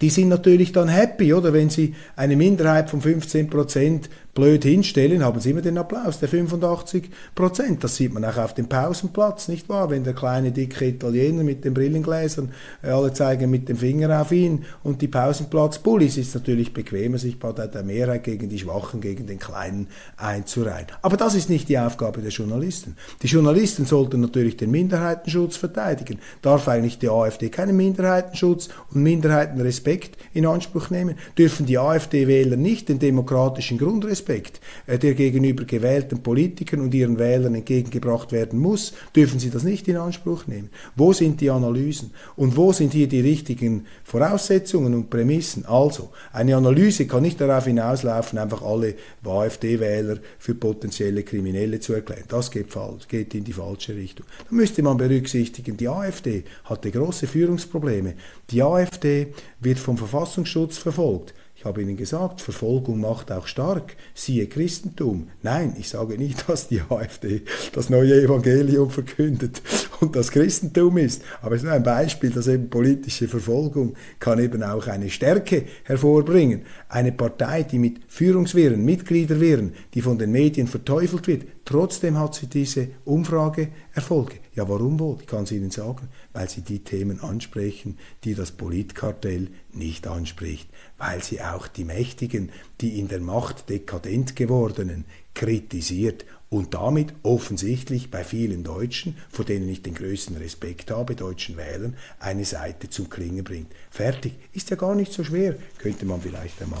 die 0.00 0.10
sind 0.10 0.28
natürlich 0.28 0.72
dann 0.72 0.88
happy, 0.88 1.32
oder? 1.32 1.52
Wenn 1.52 1.70
sie 1.70 1.94
eine 2.16 2.36
Minderheit 2.36 2.90
von 2.90 3.00
15 3.00 3.48
Prozent 3.48 4.10
blöd 4.36 4.62
hinstellen, 4.62 5.24
haben 5.24 5.40
sie 5.40 5.50
immer 5.50 5.62
den 5.62 5.78
Applaus 5.78 6.20
der 6.20 6.28
85 6.28 7.10
Prozent. 7.34 7.82
Das 7.82 7.96
sieht 7.96 8.12
man 8.12 8.24
auch 8.24 8.36
auf 8.36 8.54
dem 8.54 8.68
Pausenplatz, 8.68 9.48
nicht 9.48 9.68
wahr? 9.68 9.90
Wenn 9.90 10.04
der 10.04 10.12
kleine, 10.12 10.52
dicke 10.52 10.86
Italiener 10.86 11.42
mit 11.42 11.64
den 11.64 11.74
Brillengläsern, 11.74 12.52
äh, 12.82 12.90
alle 12.90 13.12
zeigen 13.12 13.50
mit 13.50 13.68
dem 13.68 13.78
Finger 13.78 14.20
auf 14.20 14.30
ihn 14.30 14.64
und 14.84 15.00
die 15.02 15.08
Pausenplatz-Bullies 15.08 16.18
ist 16.18 16.34
natürlich 16.34 16.74
bequemer, 16.74 17.18
sich 17.18 17.40
bei 17.40 17.50
der 17.52 17.82
Mehrheit 17.82 18.24
gegen 18.24 18.48
die 18.48 18.58
Schwachen, 18.58 19.00
gegen 19.00 19.26
den 19.26 19.38
Kleinen 19.38 19.88
einzureihen. 20.18 20.88
Aber 21.00 21.16
das 21.16 21.34
ist 21.34 21.48
nicht 21.48 21.70
die 21.70 21.78
Aufgabe 21.78 22.20
der 22.20 22.30
Journalisten. 22.30 22.94
Die 23.22 23.28
Journalisten 23.28 23.86
sollten 23.86 24.20
natürlich 24.20 24.58
den 24.58 24.70
Minderheitenschutz 24.70 25.56
verteidigen. 25.56 26.18
Darf 26.42 26.68
eigentlich 26.68 26.98
die 26.98 27.08
AfD 27.08 27.48
keinen 27.48 27.76
Minderheitenschutz 27.76 28.68
und 28.92 29.02
Minderheitenrespekt 29.02 30.18
in 30.34 30.44
Anspruch 30.44 30.90
nehmen? 30.90 31.16
Dürfen 31.38 31.64
die 31.64 31.78
AfD-Wähler 31.78 32.56
nicht 32.56 32.90
den 32.90 32.98
demokratischen 32.98 33.78
Grundrespekt 33.78 34.25
Respekt, 34.26 34.60
äh, 34.86 34.98
der 34.98 35.14
gegenüber 35.14 35.64
gewählten 35.64 36.22
Politikern 36.22 36.80
und 36.80 36.94
ihren 36.94 37.18
Wählern 37.18 37.54
entgegengebracht 37.54 38.32
werden 38.32 38.58
muss, 38.58 38.92
dürfen 39.14 39.38
sie 39.38 39.50
das 39.50 39.62
nicht 39.62 39.86
in 39.88 39.96
Anspruch 39.96 40.46
nehmen. 40.46 40.70
Wo 40.96 41.12
sind 41.12 41.40
die 41.40 41.50
Analysen? 41.50 42.10
Und 42.34 42.56
wo 42.56 42.72
sind 42.72 42.92
hier 42.92 43.08
die 43.08 43.20
richtigen 43.20 43.86
Voraussetzungen 44.04 44.94
und 44.94 45.10
Prämissen? 45.10 45.64
Also, 45.66 46.10
eine 46.32 46.56
Analyse 46.56 47.06
kann 47.06 47.22
nicht 47.22 47.40
darauf 47.40 47.66
hinauslaufen, 47.66 48.38
einfach 48.38 48.62
alle 48.62 48.94
AfD-Wähler 49.24 50.18
für 50.38 50.54
potenzielle 50.54 51.22
Kriminelle 51.22 51.80
zu 51.80 51.92
erklären. 51.92 52.24
Das 52.28 52.50
geht, 52.50 52.72
falsch, 52.72 53.08
geht 53.08 53.34
in 53.34 53.44
die 53.44 53.52
falsche 53.52 53.94
Richtung. 53.94 54.26
Da 54.48 54.54
müsste 54.54 54.82
man 54.82 54.96
berücksichtigen, 54.96 55.76
die 55.76 55.88
AfD 55.88 56.44
hatte 56.64 56.90
große 56.90 57.26
Führungsprobleme. 57.26 58.14
Die 58.50 58.62
AfD 58.62 59.28
wird 59.60 59.78
vom 59.78 59.96
Verfassungsschutz 59.96 60.78
verfolgt 60.78 61.34
habe 61.64 61.82
Ihnen 61.82 61.96
gesagt, 61.96 62.40
Verfolgung 62.40 63.00
macht 63.00 63.32
auch 63.32 63.46
stark. 63.46 63.96
Siehe 64.14 64.46
Christentum. 64.46 65.28
Nein, 65.42 65.74
ich 65.78 65.88
sage 65.88 66.18
nicht, 66.18 66.48
dass 66.48 66.68
die 66.68 66.80
AfD 66.88 67.42
das 67.72 67.90
neue 67.90 68.22
Evangelium 68.22 68.90
verkündet 68.90 69.62
und 70.00 70.16
das 70.16 70.30
Christentum 70.30 70.98
ist. 70.98 71.22
Aber 71.42 71.54
es 71.54 71.62
ist 71.62 71.66
nur 71.66 71.74
ein 71.74 71.82
Beispiel, 71.82 72.30
dass 72.30 72.46
eben 72.46 72.70
politische 72.70 73.28
Verfolgung 73.28 73.94
kann 74.20 74.38
eben 74.38 74.62
auch 74.62 74.86
eine 74.86 75.10
Stärke 75.10 75.64
hervorbringen. 75.84 76.62
Eine 76.88 77.12
Partei, 77.12 77.62
die 77.62 77.78
mit 77.78 78.00
Führungswirren, 78.08 78.84
Mitgliederwirren, 78.84 79.72
die 79.94 80.02
von 80.02 80.18
den 80.18 80.32
Medien 80.32 80.66
verteufelt 80.66 81.26
wird, 81.26 81.46
trotzdem 81.64 82.18
hat 82.18 82.34
sie 82.34 82.46
diese 82.46 82.88
Umfrageerfolge. 83.04 84.45
Ja, 84.56 84.66
warum 84.70 84.98
wohl? 84.98 85.18
Ich 85.20 85.26
kann 85.26 85.44
es 85.44 85.52
Ihnen 85.52 85.70
sagen, 85.70 86.08
weil 86.32 86.48
sie 86.48 86.62
die 86.62 86.78
Themen 86.78 87.20
ansprechen, 87.20 87.98
die 88.24 88.34
das 88.34 88.52
Politkartell 88.52 89.48
nicht 89.74 90.06
anspricht, 90.06 90.70
weil 90.96 91.22
sie 91.22 91.42
auch 91.42 91.68
die 91.68 91.84
Mächtigen, 91.84 92.50
die 92.80 92.98
in 92.98 93.08
der 93.08 93.20
Macht 93.20 93.68
dekadent 93.68 94.34
gewordenen, 94.34 95.04
kritisiert 95.34 96.24
und 96.48 96.72
damit 96.72 97.12
offensichtlich 97.22 98.10
bei 98.10 98.24
vielen 98.24 98.64
Deutschen, 98.64 99.18
vor 99.28 99.44
denen 99.44 99.68
ich 99.68 99.82
den 99.82 99.94
größten 99.94 100.38
Respekt 100.38 100.90
habe, 100.90 101.14
deutschen 101.16 101.58
Wählern, 101.58 101.94
eine 102.18 102.46
Seite 102.46 102.88
zum 102.88 103.10
Klingen 103.10 103.44
bringt. 103.44 103.72
Fertig. 103.90 104.32
Ist 104.54 104.70
ja 104.70 104.76
gar 104.76 104.94
nicht 104.94 105.12
so 105.12 105.22
schwer. 105.22 105.56
Könnte 105.76 106.06
man 106.06 106.22
vielleicht 106.22 106.62
einmal 106.62 106.80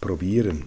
probieren. 0.00 0.64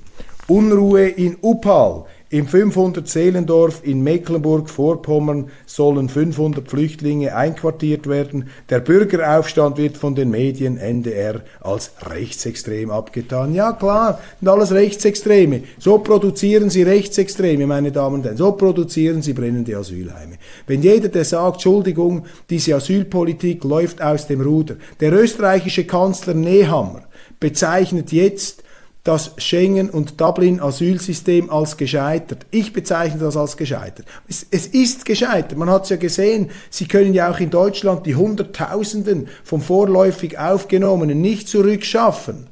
Unruhe 0.48 1.08
in 1.08 1.38
Uppal. 1.42 2.06
Im 2.32 2.46
500-Seelendorf 2.46 3.82
in 3.84 4.04
Mecklenburg-Vorpommern 4.04 5.50
sollen 5.66 6.10
500 6.10 6.70
Flüchtlinge 6.70 7.36
einquartiert 7.36 8.06
werden. 8.06 8.50
Der 8.70 8.82
Bürgeraufstand 8.82 9.78
wird 9.78 9.98
von 9.98 10.14
den 10.14 10.30
Medien 10.30 10.78
NDR 10.78 11.42
als 11.60 11.92
rechtsextrem 12.04 12.92
abgetan. 12.92 13.56
Ja 13.56 13.72
klar, 13.72 14.20
sind 14.40 14.48
alles 14.48 14.72
Rechtsextreme. 14.72 15.64
So 15.80 15.98
produzieren 15.98 16.70
sie 16.70 16.84
Rechtsextreme, 16.84 17.66
meine 17.66 17.92
Damen 17.92 18.18
und 18.18 18.26
Herren. 18.26 18.38
So 18.38 18.52
produzieren 18.52 19.24
sie 19.24 19.34
brennende 19.34 19.76
Asylheime. 19.76 20.36
Wenn 20.68 20.84
jeder, 20.84 21.08
der 21.08 21.26
sagt, 21.26 21.56
Entschuldigung, 21.56 22.26
diese 22.48 22.76
Asylpolitik 22.76 23.64
läuft 23.64 24.04
aus 24.04 24.28
dem 24.28 24.42
Ruder. 24.42 24.76
Der 25.00 25.14
österreichische 25.14 25.86
Kanzler 25.86 26.36
Nehammer 26.36 27.06
bezeichnet 27.40 28.12
jetzt 28.12 28.64
das 29.04 29.34
Schengen- 29.38 29.90
und 29.90 30.20
Dublin-Asylsystem 30.20 31.50
als 31.50 31.78
gescheitert. 31.78 32.46
Ich 32.52 32.74
bezeichne 32.74 33.20
das 33.20 33.38
als 33.38 33.58
gescheitert. 33.58 34.06
Es, 34.28 34.46
es 34.52 34.68
ist 34.68 35.06
gescheitert. 35.06 35.58
Man 35.58 35.70
hat 35.70 35.84
es 35.84 35.90
ja 35.90 35.98
gesehen. 35.98 36.52
Sie 36.70 36.88
können 36.88 37.14
ja 37.14 37.32
auch 37.32 37.40
in 37.40 37.50
Deutschland 37.50 38.06
die 38.06 38.16
Hunderttausenden 38.16 39.28
von 39.44 39.62
vorläufig 39.62 40.38
Aufgenommenen 40.38 41.22
nicht 41.22 41.48
zurückschaffen. 41.48 42.48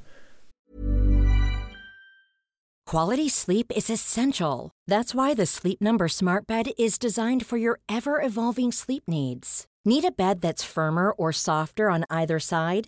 Quality 2.85 3.27
sleep 3.27 3.69
is 3.75 3.89
essential. 3.89 4.71
That's 4.87 5.13
why 5.13 5.33
the 5.33 5.45
Sleep 5.45 5.81
Number 5.81 6.07
Smart 6.07 6.47
Bed 6.47 6.69
is 6.79 6.97
designed 6.97 7.45
for 7.45 7.57
your 7.57 7.79
ever-evolving 7.89 8.71
sleep 8.71 9.03
needs. 9.09 9.65
Need 9.83 10.05
a 10.05 10.11
bed 10.11 10.39
that's 10.39 10.63
firmer 10.63 11.11
or 11.11 11.33
softer 11.33 11.89
on 11.89 12.05
either 12.09 12.39
side? 12.39 12.87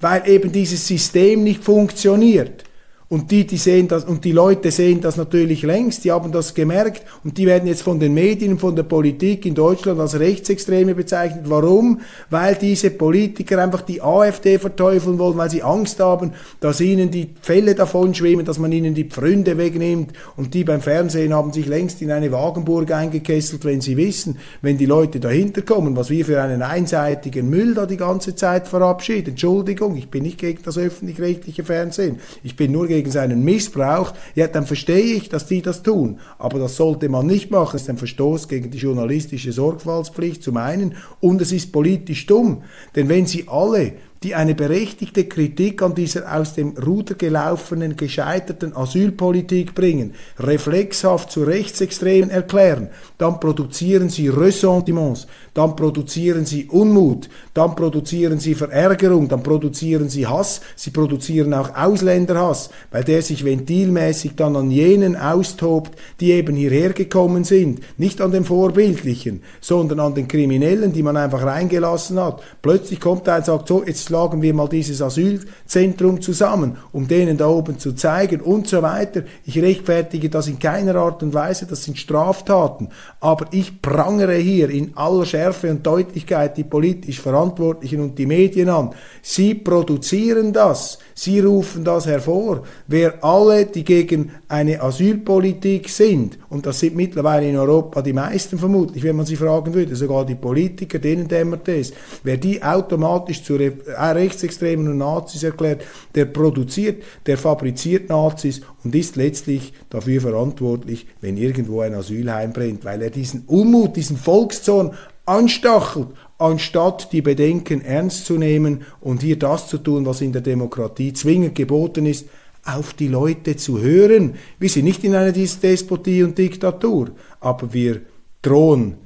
weil 0.00 0.28
eben 0.28 0.52
dieses 0.52 0.86
System 0.86 1.44
nicht 1.44 1.62
funktioniert. 1.62 2.64
Und 3.10 3.30
die, 3.30 3.46
die 3.46 3.56
sehen 3.56 3.88
das, 3.88 4.04
und 4.04 4.22
die 4.26 4.32
Leute 4.32 4.70
sehen 4.70 5.00
das 5.00 5.16
natürlich 5.16 5.62
längst, 5.62 6.04
die 6.04 6.12
haben 6.12 6.30
das 6.30 6.52
gemerkt 6.52 7.04
und 7.24 7.38
die 7.38 7.46
werden 7.46 7.66
jetzt 7.66 7.80
von 7.80 7.98
den 7.98 8.12
Medien, 8.12 8.58
von 8.58 8.76
der 8.76 8.82
Politik 8.82 9.46
in 9.46 9.54
Deutschland 9.54 9.98
als 9.98 10.18
Rechtsextreme 10.18 10.94
bezeichnet. 10.94 11.44
Warum? 11.46 12.02
Weil 12.28 12.56
diese 12.56 12.90
Politiker 12.90 13.62
einfach 13.62 13.80
die 13.80 14.02
AfD 14.02 14.58
verteufeln 14.58 15.18
wollen, 15.18 15.38
weil 15.38 15.48
sie 15.48 15.62
Angst 15.62 16.00
haben, 16.00 16.32
dass 16.60 16.82
ihnen 16.82 17.10
die 17.10 17.30
Fälle 17.40 17.74
davon 17.74 18.14
schwimmen, 18.14 18.44
dass 18.44 18.58
man 18.58 18.72
ihnen 18.72 18.94
die 18.94 19.04
Pfründe 19.04 19.56
wegnimmt 19.56 20.12
und 20.36 20.52
die 20.52 20.64
beim 20.64 20.82
Fernsehen 20.82 21.32
haben 21.32 21.54
sich 21.54 21.64
längst 21.64 22.02
in 22.02 22.10
eine 22.10 22.30
Wagenburg 22.30 22.90
eingekesselt, 22.90 23.64
wenn 23.64 23.80
sie 23.80 23.96
wissen, 23.96 24.36
wenn 24.60 24.76
die 24.76 24.84
Leute 24.84 25.18
dahinter 25.18 25.62
kommen, 25.62 25.96
was 25.96 26.10
wir 26.10 26.26
für 26.26 26.42
einen 26.42 26.60
einseitigen 26.60 27.48
Müll 27.48 27.72
da 27.72 27.86
die 27.86 27.96
ganze 27.96 28.36
Zeit 28.36 28.68
verabschieden. 28.68 29.30
Entschuldigung, 29.30 29.96
ich 29.96 30.10
bin 30.10 30.24
nicht 30.24 30.36
gegen 30.36 30.62
das 30.62 30.76
öffentlich-rechtliche 30.76 31.64
Fernsehen. 31.64 32.18
Ich 32.42 32.54
bin 32.54 32.70
nur 32.70 32.86
gegen 32.86 32.97
gegen 32.98 33.12
seinen 33.12 33.44
Missbrauch, 33.44 34.12
ja, 34.34 34.48
dann 34.48 34.66
verstehe 34.66 35.14
ich, 35.14 35.28
dass 35.28 35.46
die 35.46 35.62
das 35.62 35.84
tun. 35.84 36.18
Aber 36.36 36.58
das 36.58 36.74
sollte 36.74 37.08
man 37.08 37.26
nicht 37.26 37.50
machen. 37.52 37.76
Es 37.76 37.82
ist 37.82 37.90
ein 37.90 37.96
Verstoß 37.96 38.48
gegen 38.48 38.72
die 38.72 38.78
journalistische 38.78 39.52
Sorgfaltspflicht 39.52 40.42
zum 40.42 40.56
einen 40.56 40.96
und 41.20 41.40
es 41.40 41.52
ist 41.52 41.70
politisch 41.70 42.26
dumm. 42.26 42.62
Denn 42.96 43.08
wenn 43.08 43.26
sie 43.26 43.44
alle 43.46 43.92
die 44.22 44.34
eine 44.34 44.54
berechtigte 44.54 45.26
Kritik 45.26 45.80
an 45.80 45.94
dieser 45.94 46.34
aus 46.34 46.54
dem 46.54 46.76
Ruder 46.76 47.14
gelaufenen, 47.14 47.96
gescheiterten 47.96 48.74
Asylpolitik 48.76 49.74
bringen, 49.74 50.14
reflexhaft 50.38 51.30
zu 51.30 51.44
Rechtsextremen 51.44 52.30
erklären, 52.30 52.88
dann 53.16 53.38
produzieren 53.38 54.08
sie 54.08 54.28
Ressentiments, 54.28 55.26
dann 55.54 55.76
produzieren 55.76 56.46
sie 56.46 56.66
Unmut, 56.66 57.28
dann 57.54 57.76
produzieren 57.76 58.40
sie 58.40 58.54
Verärgerung, 58.54 59.28
dann 59.28 59.42
produzieren 59.42 60.08
sie 60.08 60.26
Hass, 60.26 60.60
sie 60.74 60.90
produzieren 60.90 61.54
auch 61.54 61.76
Ausländerhass, 61.76 62.70
weil 62.90 63.04
der 63.04 63.22
sich 63.22 63.44
ventilmäßig 63.44 64.34
dann 64.34 64.56
an 64.56 64.70
jenen 64.70 65.16
austobt, 65.16 65.98
die 66.20 66.32
eben 66.32 66.56
hierher 66.56 66.92
gekommen 66.92 67.44
sind, 67.44 67.80
nicht 67.98 68.20
an 68.20 68.32
den 68.32 68.44
Vorbildlichen, 68.44 69.42
sondern 69.60 70.00
an 70.00 70.14
den 70.14 70.26
Kriminellen, 70.26 70.92
die 70.92 71.02
man 71.02 71.16
einfach 71.16 71.44
reingelassen 71.44 72.18
hat. 72.18 72.42
Plötzlich 72.62 73.00
kommt 73.00 73.28
er 73.28 73.36
und 73.38 73.44
sagt, 73.44 73.68
so, 73.68 73.84
jetzt 73.84 74.07
schlagen 74.08 74.42
wir 74.42 74.54
mal 74.54 74.68
dieses 74.68 75.00
Asylzentrum 75.02 76.20
zusammen, 76.20 76.78
um 76.92 77.06
denen 77.06 77.36
da 77.36 77.46
oben 77.46 77.78
zu 77.78 77.92
zeigen 77.92 78.40
und 78.40 78.66
so 78.66 78.82
weiter. 78.82 79.22
Ich 79.44 79.60
rechtfertige 79.60 80.30
das 80.30 80.48
in 80.48 80.58
keiner 80.58 80.96
Art 80.96 81.22
und 81.22 81.34
Weise, 81.34 81.66
das 81.66 81.84
sind 81.84 81.98
Straftaten. 81.98 82.88
Aber 83.20 83.46
ich 83.52 83.82
prangere 83.82 84.34
hier 84.34 84.70
in 84.70 84.96
aller 84.96 85.26
Schärfe 85.26 85.70
und 85.70 85.86
Deutlichkeit 85.86 86.56
die 86.56 86.64
politisch 86.64 87.20
Verantwortlichen 87.20 88.00
und 88.00 88.18
die 88.18 88.26
Medien 88.26 88.70
an. 88.70 88.90
Sie 89.22 89.54
produzieren 89.54 90.52
das. 90.52 90.98
Sie 91.14 91.40
rufen 91.40 91.84
das 91.84 92.06
hervor. 92.06 92.62
Wer 92.86 93.22
alle, 93.22 93.66
die 93.66 93.84
gegen 93.84 94.32
eine 94.48 94.80
Asylpolitik 94.80 95.88
sind, 95.88 96.38
und 96.48 96.64
das 96.64 96.80
sind 96.80 96.96
mittlerweile 96.96 97.48
in 97.48 97.56
Europa 97.56 98.00
die 98.02 98.12
meisten 98.12 98.58
vermutlich, 98.58 99.04
wenn 99.04 99.16
man 99.16 99.26
sie 99.26 99.36
fragen 99.36 99.74
würde, 99.74 99.94
sogar 99.96 100.24
die 100.24 100.34
Politiker, 100.34 100.98
denen 100.98 101.28
dämmert 101.28 101.68
es, 101.68 101.92
wer 102.22 102.38
die 102.38 102.62
automatisch 102.62 103.42
zu 103.42 103.58
äh, 103.58 103.72
Rechtsextremen 103.98 104.88
und 104.88 104.98
Nazis 104.98 105.42
erklärt, 105.42 105.82
der 106.14 106.26
produziert, 106.26 107.02
der 107.26 107.38
fabriziert 107.38 108.08
Nazis 108.08 108.60
und 108.84 108.94
ist 108.94 109.16
letztlich 109.16 109.72
dafür 109.90 110.20
verantwortlich, 110.20 111.06
wenn 111.20 111.36
irgendwo 111.36 111.80
ein 111.80 111.94
Asylheim 111.94 112.52
brennt, 112.52 112.84
weil 112.84 113.02
er 113.02 113.10
diesen 113.10 113.44
Unmut, 113.46 113.96
diesen 113.96 114.16
Volkszorn 114.16 114.92
anstachelt, 115.26 116.08
anstatt 116.38 117.12
die 117.12 117.22
Bedenken 117.22 117.82
ernst 117.82 118.26
zu 118.26 118.38
nehmen 118.38 118.82
und 119.00 119.22
hier 119.22 119.38
das 119.38 119.68
zu 119.68 119.78
tun, 119.78 120.06
was 120.06 120.20
in 120.20 120.32
der 120.32 120.42
Demokratie 120.42 121.12
zwingend 121.12 121.54
geboten 121.54 122.06
ist, 122.06 122.26
auf 122.64 122.92
die 122.94 123.08
Leute 123.08 123.56
zu 123.56 123.80
hören. 123.80 124.34
Wir 124.58 124.68
sind 124.68 124.84
nicht 124.84 125.04
in 125.04 125.14
einer 125.14 125.32
Despotie 125.32 126.22
und 126.22 126.38
Diktatur, 126.38 127.10
aber 127.40 127.72
wir 127.72 128.02
drohen, 128.42 128.96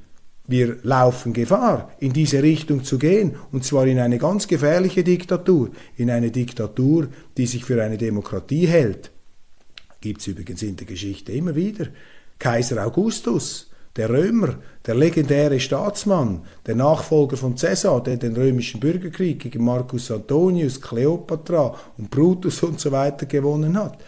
wir 0.52 0.76
laufen 0.84 1.32
Gefahr, 1.32 1.90
in 1.98 2.12
diese 2.12 2.42
Richtung 2.42 2.84
zu 2.84 2.98
gehen, 2.98 3.34
und 3.50 3.64
zwar 3.64 3.86
in 3.86 3.98
eine 3.98 4.18
ganz 4.18 4.46
gefährliche 4.46 5.02
Diktatur, 5.02 5.70
in 5.96 6.10
eine 6.10 6.30
Diktatur, 6.30 7.08
die 7.36 7.46
sich 7.46 7.64
für 7.64 7.82
eine 7.82 7.98
Demokratie 7.98 8.66
hält. 8.66 9.10
Gibt 10.00 10.20
es 10.20 10.28
übrigens 10.28 10.62
in 10.62 10.76
der 10.76 10.86
Geschichte 10.86 11.32
immer 11.32 11.56
wieder. 11.56 11.86
Kaiser 12.38 12.86
Augustus, 12.86 13.72
Der 13.96 14.08
Römer, 14.08 14.56
der 14.86 14.94
legendäre 14.94 15.60
Staatsmann, 15.60 16.42
der 16.66 16.76
Nachfolger 16.76 17.36
von 17.36 17.56
Caesar, 17.56 18.02
der 18.02 18.16
den 18.16 18.34
römischen 18.34 18.80
Bürgerkrieg 18.80 19.40
gegen 19.40 19.64
Marcus 19.64 20.10
Antonius, 20.10 20.80
Kleopatra 20.80 21.78
und 21.98 22.10
Brutus 22.10 22.62
und 22.62 22.80
so 22.80 22.90
weiter 22.90 23.26
gewonnen 23.26 23.76
hat, 23.78 23.98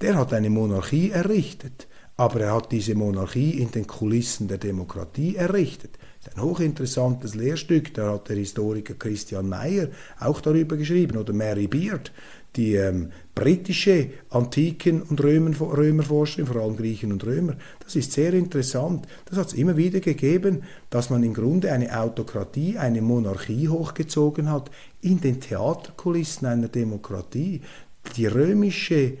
der 0.00 0.16
hat 0.16 0.32
eine 0.32 0.50
Monarchie 0.50 1.10
errichtet. 1.10 1.87
Aber 2.18 2.40
er 2.40 2.54
hat 2.56 2.72
diese 2.72 2.96
Monarchie 2.96 3.60
in 3.60 3.70
den 3.70 3.86
Kulissen 3.86 4.48
der 4.48 4.58
Demokratie 4.58 5.36
errichtet. 5.36 5.98
Das 6.18 6.32
ist 6.32 6.36
ein 6.36 6.42
hochinteressantes 6.42 7.36
Lehrstück, 7.36 7.94
da 7.94 8.14
hat 8.14 8.28
der 8.28 8.36
Historiker 8.36 8.94
Christian 8.94 9.48
Meyer 9.48 9.86
auch 10.18 10.40
darüber 10.40 10.76
geschrieben, 10.76 11.16
oder 11.16 11.32
Mary 11.32 11.68
Beard, 11.68 12.12
die 12.56 12.74
ähm, 12.74 13.12
britische 13.36 14.10
Antiken- 14.30 15.02
und 15.02 15.22
Römer, 15.22 15.52
Römerforscherin, 15.60 16.46
vor 16.46 16.60
allem 16.60 16.76
Griechen 16.76 17.12
und 17.12 17.24
Römer. 17.24 17.56
Das 17.84 17.94
ist 17.94 18.10
sehr 18.10 18.34
interessant. 18.34 19.06
Das 19.26 19.38
hat 19.38 19.46
es 19.46 19.52
immer 19.52 19.76
wieder 19.76 20.00
gegeben, 20.00 20.64
dass 20.90 21.10
man 21.10 21.22
im 21.22 21.34
Grunde 21.34 21.70
eine 21.70 22.00
Autokratie, 22.00 22.78
eine 22.78 23.00
Monarchie 23.00 23.68
hochgezogen 23.68 24.50
hat 24.50 24.72
in 25.02 25.20
den 25.20 25.40
Theaterkulissen 25.40 26.48
einer 26.48 26.66
Demokratie. 26.66 27.60
Die 28.16 28.26
römische 28.26 29.18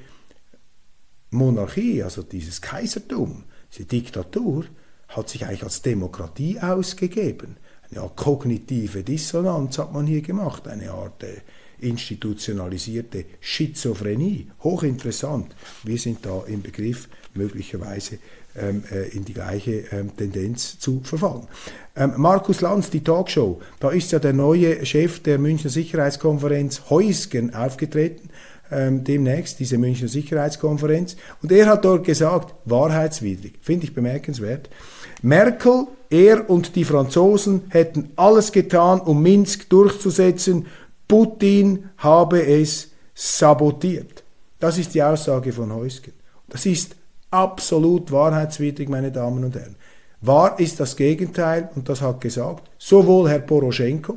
Monarchie, 1.30 2.02
also 2.02 2.22
dieses 2.22 2.60
Kaisertum, 2.60 3.44
diese 3.72 3.84
Diktatur, 3.84 4.64
hat 5.08 5.28
sich 5.28 5.44
eigentlich 5.44 5.62
als 5.62 5.82
Demokratie 5.82 6.60
ausgegeben. 6.60 7.56
Eine 7.90 8.02
Art 8.02 8.16
kognitive 8.16 9.02
Dissonanz 9.02 9.78
hat 9.78 9.92
man 9.92 10.06
hier 10.06 10.20
gemacht, 10.20 10.68
eine 10.68 10.90
Art 10.90 11.22
äh, 11.22 11.40
institutionalisierte 11.80 13.24
Schizophrenie. 13.40 14.48
Hochinteressant. 14.62 15.54
Wir 15.84 15.98
sind 15.98 16.24
da 16.26 16.42
im 16.46 16.62
Begriff, 16.62 17.08
möglicherweise 17.34 18.18
ähm, 18.56 18.82
äh, 18.90 19.08
in 19.10 19.24
die 19.24 19.34
gleiche 19.34 19.84
ähm, 19.92 20.14
Tendenz 20.16 20.78
zu 20.78 21.00
verfallen. 21.02 21.46
Ähm, 21.94 22.14
Markus 22.16 22.60
Lanz, 22.60 22.90
die 22.90 23.02
Talkshow, 23.04 23.60
da 23.80 23.90
ist 23.90 24.12
ja 24.12 24.18
der 24.18 24.32
neue 24.32 24.84
Chef 24.84 25.20
der 25.20 25.38
Münchner 25.38 25.70
Sicherheitskonferenz 25.70 26.90
Heusgen 26.90 27.54
aufgetreten 27.54 28.28
ähm, 28.70 29.04
demnächst, 29.04 29.58
diese 29.58 29.78
Münchner 29.78 30.08
Sicherheitskonferenz. 30.08 31.16
Und 31.42 31.52
er 31.52 31.66
hat 31.66 31.84
dort 31.84 32.04
gesagt, 32.04 32.54
wahrheitswidrig, 32.64 33.54
finde 33.60 33.84
ich 33.84 33.94
bemerkenswert. 33.94 34.68
Merkel, 35.22 35.86
er 36.10 36.48
und 36.48 36.76
die 36.76 36.84
Franzosen 36.84 37.62
hätten 37.68 38.10
alles 38.16 38.52
getan, 38.52 39.00
um 39.00 39.22
Minsk 39.22 39.68
durchzusetzen. 39.68 40.66
Putin 41.06 41.90
habe 41.98 42.46
es 42.46 42.90
sabotiert. 43.14 44.24
Das 44.58 44.78
ist 44.78 44.94
die 44.94 45.02
Aussage 45.02 45.52
von 45.52 45.72
Heusgen. 45.74 46.12
Das 46.48 46.66
ist 46.66 46.96
absolut 47.30 48.10
wahrheitswidrig, 48.10 48.88
meine 48.88 49.12
Damen 49.12 49.44
und 49.44 49.54
Herren. 49.54 49.76
Wahr 50.20 50.58
ist 50.58 50.80
das 50.80 50.96
Gegenteil, 50.96 51.68
und 51.74 51.88
das 51.88 52.00
hat 52.00 52.20
gesagt 52.20 52.68
sowohl 52.78 53.28
Herr 53.28 53.38
Poroschenko, 53.38 54.16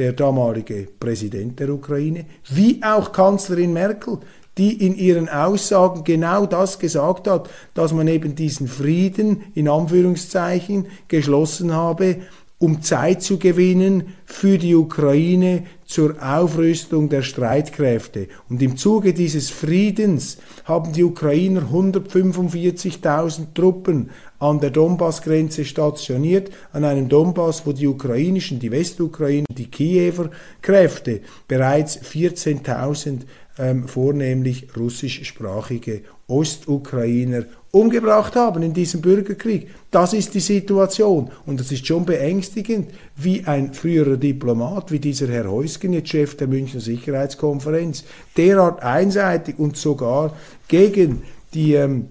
der 0.00 0.14
damalige 0.14 0.88
Präsident 0.98 1.60
der 1.60 1.68
Ukraine, 1.68 2.24
wie 2.48 2.82
auch 2.82 3.12
Kanzlerin 3.12 3.74
Merkel, 3.74 4.16
die 4.56 4.86
in 4.86 4.96
ihren 4.96 5.28
Aussagen 5.28 6.04
genau 6.04 6.46
das 6.46 6.78
gesagt 6.78 7.28
hat, 7.28 7.50
dass 7.74 7.92
man 7.92 8.08
eben 8.08 8.34
diesen 8.34 8.66
Frieden 8.66 9.42
in 9.54 9.68
Anführungszeichen 9.68 10.86
geschlossen 11.08 11.74
habe, 11.74 12.16
um 12.60 12.82
Zeit 12.82 13.22
zu 13.22 13.38
gewinnen 13.38 14.14
für 14.26 14.58
die 14.58 14.74
Ukraine 14.74 15.64
zur 15.86 16.14
Aufrüstung 16.22 17.08
der 17.08 17.22
Streitkräfte. 17.22 18.28
Und 18.50 18.60
im 18.60 18.76
Zuge 18.76 19.14
dieses 19.14 19.48
Friedens 19.48 20.36
haben 20.66 20.92
die 20.92 21.02
Ukrainer 21.02 21.62
145.000 21.72 23.54
Truppen 23.54 24.10
an 24.38 24.60
der 24.60 24.70
Donbassgrenze 24.70 25.64
stationiert, 25.64 26.50
an 26.72 26.84
einem 26.84 27.08
Donbass, 27.08 27.64
wo 27.64 27.72
die 27.72 27.86
ukrainischen, 27.86 28.60
die 28.60 28.70
Westukrainer, 28.70 29.46
die 29.50 29.70
Kiewer 29.70 30.30
Kräfte 30.60 31.22
bereits 31.48 31.98
14.000 31.98 33.22
ähm, 33.58 33.88
vornehmlich 33.88 34.68
russischsprachige 34.76 36.02
Ostukrainer 36.26 37.44
umgebracht 37.72 38.34
haben 38.34 38.62
in 38.62 38.72
diesem 38.72 39.00
Bürgerkrieg. 39.00 39.68
Das 39.90 40.12
ist 40.12 40.34
die 40.34 40.40
Situation. 40.40 41.30
Und 41.46 41.60
das 41.60 41.70
ist 41.70 41.86
schon 41.86 42.04
beängstigend, 42.04 42.90
wie 43.16 43.44
ein 43.44 43.74
früherer 43.74 44.16
Diplomat, 44.16 44.90
wie 44.90 44.98
dieser 44.98 45.28
Herr 45.28 45.50
Heusgen, 45.50 45.92
jetzt 45.92 46.08
Chef 46.08 46.36
der 46.36 46.48
Münchner 46.48 46.80
Sicherheitskonferenz, 46.80 48.04
derart 48.36 48.82
einseitig 48.82 49.58
und 49.58 49.76
sogar 49.76 50.36
gegen 50.68 51.22
die 51.54 51.74
ähm, 51.74 52.08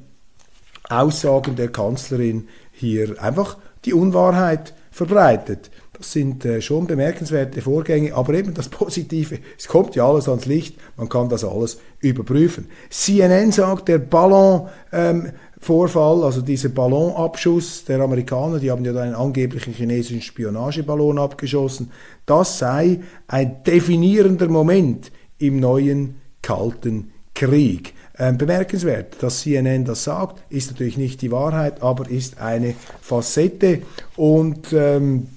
Aussagen 0.89 1.55
der 1.55 1.69
Kanzlerin 1.69 2.47
hier 2.71 3.21
einfach 3.21 3.57
die 3.85 3.93
Unwahrheit 3.93 4.73
verbreitet. 4.91 5.69
Das 5.99 6.13
sind 6.13 6.45
äh, 6.45 6.61
schon 6.61 6.87
bemerkenswerte 6.87 7.61
Vorgänge, 7.61 8.15
aber 8.15 8.33
eben 8.33 8.53
das 8.53 8.69
Positive, 8.69 9.39
es 9.57 9.67
kommt 9.67 9.95
ja 9.95 10.07
alles 10.07 10.29
ans 10.29 10.45
Licht, 10.45 10.77
man 10.95 11.09
kann 11.09 11.27
das 11.27 11.43
alles 11.43 11.79
überprüfen. 11.99 12.69
CNN 12.89 13.51
sagt, 13.51 13.89
der 13.89 13.97
Ballon 13.97 14.69
ähm, 14.93 15.33
Vorfall, 15.59 16.23
also 16.23 16.41
dieser 16.41 16.69
Ballonabschuss 16.69 17.83
der 17.83 17.99
Amerikaner, 17.99 18.59
die 18.59 18.71
haben 18.71 18.85
ja 18.85 18.95
einen 18.95 19.13
angeblichen 19.13 19.73
chinesischen 19.73 20.21
Spionageballon 20.21 21.19
abgeschossen, 21.19 21.91
das 22.25 22.59
sei 22.59 23.01
ein 23.27 23.63
definierender 23.63 24.47
Moment 24.47 25.11
im 25.37 25.59
neuen 25.59 26.15
Kalten 26.41 27.11
Krieg. 27.35 27.93
Ähm, 28.17 28.37
bemerkenswert, 28.37 29.21
dass 29.21 29.41
CNN 29.41 29.85
das 29.85 30.03
sagt, 30.03 30.41
ist 30.49 30.71
natürlich 30.71 30.97
nicht 30.97 31.21
die 31.21 31.31
Wahrheit, 31.31 31.81
aber 31.81 32.09
ist 32.09 32.39
eine 32.39 32.75
Facette 33.01 33.81
und 34.15 34.73
ähm, 34.73 35.27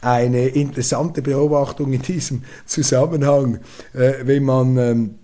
eine 0.00 0.46
interessante 0.48 1.20
Beobachtung 1.20 1.92
in 1.92 2.02
diesem 2.02 2.44
Zusammenhang, 2.64 3.58
äh, 3.92 4.14
wenn 4.22 4.44
man 4.44 4.76
ähm, 4.78 5.14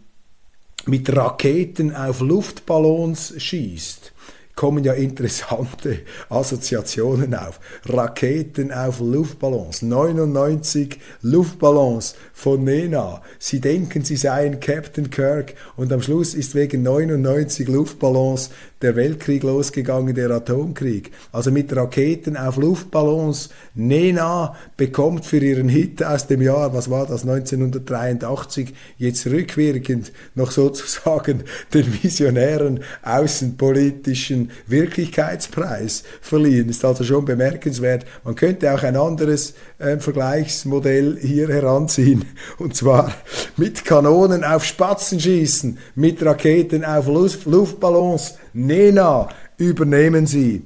mit 0.87 1.15
Raketen 1.15 1.95
auf 1.95 2.21
Luftballons 2.21 3.35
schießt 3.39 4.14
kommen 4.55 4.85
ja 4.85 4.93
interessante 4.93 6.01
Assoziationen 6.29 7.35
auf. 7.35 7.61
Raketen 7.87 8.73
auf 8.73 9.01
Luftballons, 9.01 9.83
99 9.83 10.99
Luftballons 11.23 12.15
von 12.33 12.65
Nena. 12.65 13.23
Sie 13.39 13.61
denken, 13.61 14.05
sie 14.05 14.17
seien 14.17 14.61
Captain 14.61 15.11
Kirk 15.11 15.55
und 15.77 15.93
am 15.93 16.03
Schluss 16.03 16.35
ist 16.35 16.55
wegen 16.55 16.83
99 16.83 17.69
Luftballons 17.69 18.51
der 18.85 18.97
Weltkrieg 18.97 19.43
losgegangen, 19.43 20.15
der 20.15 20.31
Atomkrieg. 20.31 21.11
Also 21.33 21.51
mit 21.51 21.75
Raketen 21.75 22.37
auf 22.37 22.59
Luftballons. 22.59 23.49
Nena 23.75 24.55
bekommt 24.77 25.25
für 25.25 25.39
ihren 25.39 25.71
Hit 25.71 26.05
aus 26.05 26.27
dem 26.27 26.43
Jahr, 26.43 26.75
was 26.75 26.91
war 26.91 27.07
das, 27.07 27.23
1983, 27.23 28.75
jetzt 28.99 29.27
rückwirkend 29.27 30.13
noch 30.35 30.51
sozusagen 30.51 31.45
den 31.73 32.03
visionären 32.03 32.81
außenpolitischen 33.03 34.44
Wirklichkeitspreis 34.67 36.05
verliehen. 36.21 36.69
Ist 36.69 36.85
also 36.85 37.05
schon 37.05 37.25
bemerkenswert. 37.25 38.05
Man 38.25 38.35
könnte 38.35 38.73
auch 38.73 38.83
ein 38.83 38.97
anderes 38.97 39.55
äh, 39.79 39.99
Vergleichsmodell 39.99 41.19
hier 41.21 41.49
heranziehen. 41.49 42.25
Und 42.59 42.77
zwar 42.77 43.13
mit 43.57 43.85
Kanonen 43.85 44.45
auf 44.45 44.65
Spatzen 44.65 45.19
schießen, 45.19 45.79
mit 45.95 46.25
Raketen 46.25 46.85
auf 46.85 47.07
Luftballons 47.07 48.35
Nena 48.53 49.29
übernehmen 49.57 50.27
Sie. 50.27 50.63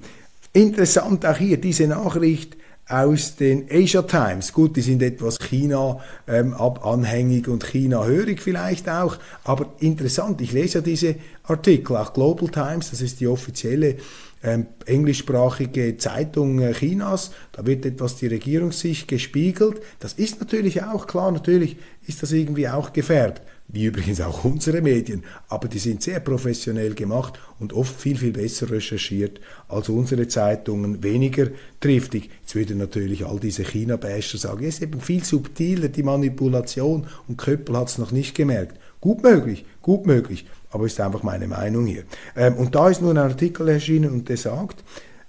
Interessant 0.53 1.25
auch 1.25 1.37
hier 1.37 1.59
diese 1.59 1.87
Nachricht 1.87 2.58
aus 2.89 3.37
den 3.37 3.67
Asia 3.71 4.03
Times. 4.03 4.53
Gut, 4.53 4.77
die 4.77 4.81
sind 4.81 5.03
etwas 5.03 5.39
China 5.39 6.01
ähm, 6.27 6.55
anhängig 6.55 7.49
und 7.49 7.65
China 7.65 8.05
hörig 8.05 8.41
vielleicht 8.41 8.89
auch, 8.89 9.19
aber 9.45 9.75
interessant. 9.81 10.41
Ich 10.41 10.53
lese 10.53 10.79
ja 10.79 10.81
diese 10.81 11.17
Artikel, 11.45 11.97
auch 11.97 12.13
Global 12.15 12.49
Times, 12.49 12.91
das 12.91 13.01
ist 13.01 13.21
die 13.21 13.27
offizielle 13.27 13.97
ähm, 14.43 14.67
englischsprachige 14.87 15.97
Zeitung 15.99 16.61
äh, 16.61 16.73
Chinas. 16.73 17.33
Da 17.53 17.67
wird 17.67 17.85
etwas 17.85 18.17
die 18.17 18.29
Regierungssicht 18.29 19.09
gespiegelt. 19.09 19.83
Das 19.99 20.15
ist 20.15 20.41
natürlich 20.41 20.83
auch 20.83 21.07
klar, 21.07 21.31
natürlich 21.33 21.77
ist 22.07 22.23
das 22.23 22.33
irgendwie 22.33 22.69
auch 22.69 22.93
gefährdet 22.93 23.43
wie 23.71 23.85
übrigens 23.85 24.21
auch 24.23 24.45
unsere 24.45 24.81
Medien, 24.81 25.25
aber 25.49 25.69
die 25.69 25.79
sind 25.79 26.03
sehr 26.03 26.21
professionell 26.21 26.95
gemacht 26.95 27.39
und 27.59 27.75
oft 27.75 28.01
viel, 28.01 28.17
viel 28.17 28.33
besser 28.33 28.71
recherchiert 28.71 29.41
als 29.69 29.91
unsere 29.91 30.27
Zeitungen, 30.27 31.03
weniger 31.03 31.49
triftig. 31.79 32.31
Jetzt 32.41 32.55
würden 32.55 32.79
natürlich 32.79 33.27
all 33.27 33.39
diese 33.39 33.65
China-Basher 33.65 34.39
sagen, 34.39 34.65
es 34.65 34.77
ist 34.77 34.83
eben 34.83 35.03
viel 35.03 35.23
subtiler, 35.23 35.89
die 35.89 36.03
Manipulation 36.03 37.07
und 37.29 37.37
Köppel 37.37 37.77
hat 37.77 37.89
es 37.89 37.99
noch 37.99 38.11
nicht 38.11 38.35
gemerkt. 38.35 38.79
Gut 39.03 39.23
möglich, 39.23 39.67
gut 39.83 40.07
möglich, 40.07 40.47
aber 40.71 40.87
ist 40.87 40.99
einfach 41.01 41.23
meine 41.23 41.47
Meinung 41.47 41.87
hier. 41.87 42.05
Ähm, 42.37 42.55
und 42.55 42.75
da 42.75 42.89
ist 42.89 43.03
nun 43.03 43.19
ein 43.19 43.31
Artikel 43.31 43.69
erschienen 43.69 44.11
und 44.13 44.31
der 44.31 44.39
sagt, 44.39 44.83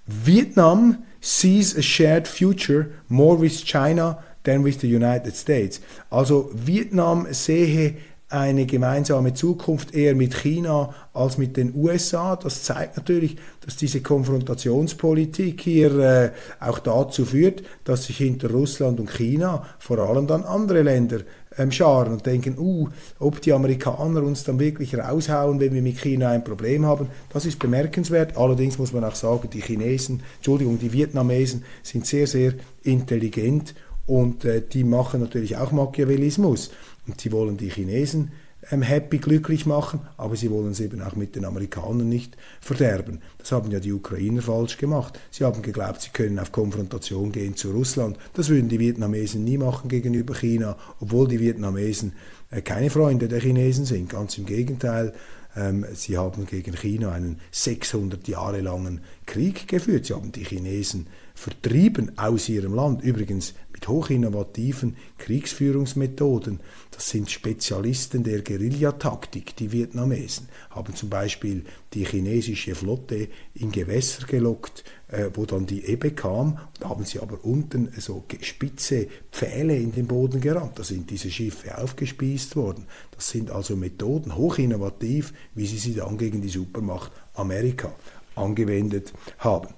Vietnam 0.08 1.04
sees 1.20 1.78
a 1.78 1.82
shared 1.82 2.28
future 2.28 2.90
more 3.10 3.40
with 3.40 3.66
China 3.66 4.24
than 4.44 4.64
with 4.64 4.80
the 4.80 4.88
United 4.88 5.36
States. 5.36 5.82
Also 6.10 6.50
Vietnam 6.54 7.28
sehe 7.32 7.98
eine 8.30 8.68
gemeinsame 8.68 9.34
Zukunft 9.34 9.94
eher 9.96 10.14
mit 10.16 10.36
China 10.36 10.94
als 11.14 11.38
mit 11.40 11.58
den 11.58 11.74
USA. 11.76 12.36
Das 12.36 12.64
zeigt 12.64 12.98
natürlich, 12.98 13.38
dass 13.66 13.76
diese 13.76 14.02
Konfrontationspolitik 14.02 15.62
hier 15.62 16.00
äh, 16.00 16.32
auch 16.60 16.80
dazu 16.80 17.26
führt, 17.26 17.64
dass 17.84 18.06
sich 18.06 18.18
hinter 18.18 18.52
Russland 18.52 19.00
und 19.00 19.12
China 19.12 19.66
vor 19.80 19.98
allem 19.98 20.28
dann 20.28 20.44
andere 20.44 20.84
Länder 20.84 21.22
ähm, 21.58 21.72
scharen 21.72 22.14
und 22.14 22.26
denken, 22.26 22.58
uh, 22.60 22.88
ob 23.18 23.42
die 23.42 23.52
Amerikaner 23.52 24.22
uns 24.22 24.44
dann 24.44 24.60
wirklich 24.60 24.96
raushauen, 24.96 25.60
wenn 25.60 25.74
wir 25.74 25.82
mit 25.82 25.98
China 25.98 26.30
ein 26.30 26.44
Problem 26.44 26.86
haben. 26.86 27.08
Das 27.34 27.48
ist 27.48 27.58
bemerkenswert. 27.58 28.38
Allerdings 28.38 28.78
muss 28.78 28.94
man 28.94 29.04
auch 29.04 29.16
sagen, 29.16 29.50
die 29.52 29.62
Chinesen, 29.62 30.22
Entschuldigung, 30.38 30.78
die 30.78 30.94
Vietnamesen 30.94 31.64
sind 31.82 32.06
sehr, 32.06 32.28
sehr 32.28 32.54
intelligent 32.84 33.74
und 34.06 34.46
äh, 34.46 34.62
die 34.62 34.84
machen 34.84 35.22
natürlich 35.22 35.58
auch 35.58 35.72
Machiavellismus. 35.72 36.72
Und 37.10 37.22
sie 37.22 37.32
wollen 37.32 37.58
die 37.58 37.70
Chinesen 37.70 38.32
ähm, 38.72 38.82
happy, 38.82 39.18
glücklich 39.18 39.66
machen, 39.66 40.02
aber 40.18 40.36
sie 40.36 40.52
wollen 40.52 40.72
es 40.72 40.80
eben 40.80 41.02
auch 41.02 41.16
mit 41.16 41.36
den 41.36 41.46
Amerikanern 41.46 42.08
nicht 42.08 42.38
verderben. 42.62 43.22
Das 43.38 43.52
haben 43.52 43.72
ja 43.72 43.80
die 43.80 43.94
Ukrainer 43.94 44.42
falsch 44.42 44.78
gemacht. 44.78 45.20
Sie 45.32 45.44
haben 45.44 45.62
geglaubt, 45.62 46.02
sie 46.02 46.10
können 46.10 46.40
auf 46.40 46.52
Konfrontation 46.52 47.32
gehen 47.32 47.56
zu 47.56 47.72
Russland. 47.72 48.18
Das 48.34 48.50
würden 48.50 48.70
die 48.70 48.80
Vietnamesen 48.80 49.44
nie 49.44 49.58
machen 49.58 49.90
gegenüber 49.90 50.36
China, 50.36 50.78
obwohl 51.00 51.28
die 51.28 51.40
Vietnamesen 51.40 52.14
äh, 52.52 52.62
keine 52.62 52.90
Freunde 52.90 53.28
der 53.28 53.40
Chinesen 53.40 53.86
sind. 53.86 54.10
Ganz 54.10 54.38
im 54.38 54.46
Gegenteil, 54.46 55.14
ähm, 55.56 55.86
sie 55.94 56.18
haben 56.18 56.46
gegen 56.46 56.76
China 56.76 57.12
einen 57.12 57.40
600 57.52 58.28
Jahre 58.28 58.62
langen 58.62 59.02
Krieg 59.26 59.68
geführt. 59.68 60.06
Sie 60.06 60.14
haben 60.14 60.32
die 60.32 60.44
Chinesen 60.44 61.08
vertrieben 61.34 62.18
aus 62.18 62.50
ihrem 62.50 62.76
Land. 62.76 63.02
Übrigens 63.04 63.54
mit 63.72 63.88
hochinnovativen 63.88 64.98
Kriegsführungsmethoden. 65.18 66.60
Das 67.00 67.12
sind 67.12 67.32
Spezialisten 67.32 68.26
der 68.26 68.42
Guerillataktik, 68.42 69.56
die 69.56 69.72
Vietnamesen, 69.72 70.50
haben 70.70 70.94
zum 70.94 71.10
Beispiel 71.10 71.64
die 71.94 72.04
chinesische 72.04 72.76
Flotte 72.76 73.30
in 73.54 73.72
Gewässer 73.72 74.28
gelockt, 74.28 74.84
äh, 75.08 75.30
wo 75.34 75.46
dann 75.46 75.66
die 75.66 75.86
Ebbe 75.86 76.12
kam. 76.12 76.60
Da 76.78 76.90
haben 76.90 77.06
sie 77.06 77.22
aber 77.22 77.46
unten 77.46 77.90
so 77.98 78.26
spitze 78.42 79.08
Pfähle 79.32 79.78
in 79.78 79.94
den 79.94 80.08
Boden 80.08 80.42
gerammt. 80.42 80.78
Da 80.78 80.84
sind 80.84 81.10
diese 81.10 81.32
Schiffe 81.32 81.78
aufgespießt 81.78 82.58
worden. 82.58 82.86
Das 83.16 83.30
sind 83.30 83.50
also 83.50 83.78
Methoden, 83.78 84.36
hochinnovativ, 84.36 85.32
wie 85.56 85.68
sie 85.68 85.78
sie 85.78 85.94
dann 85.94 86.18
gegen 86.18 86.42
die 86.42 86.50
Supermacht 86.50 87.14
Amerika 87.34 87.96
angewendet 88.36 89.14
haben. 89.38 89.70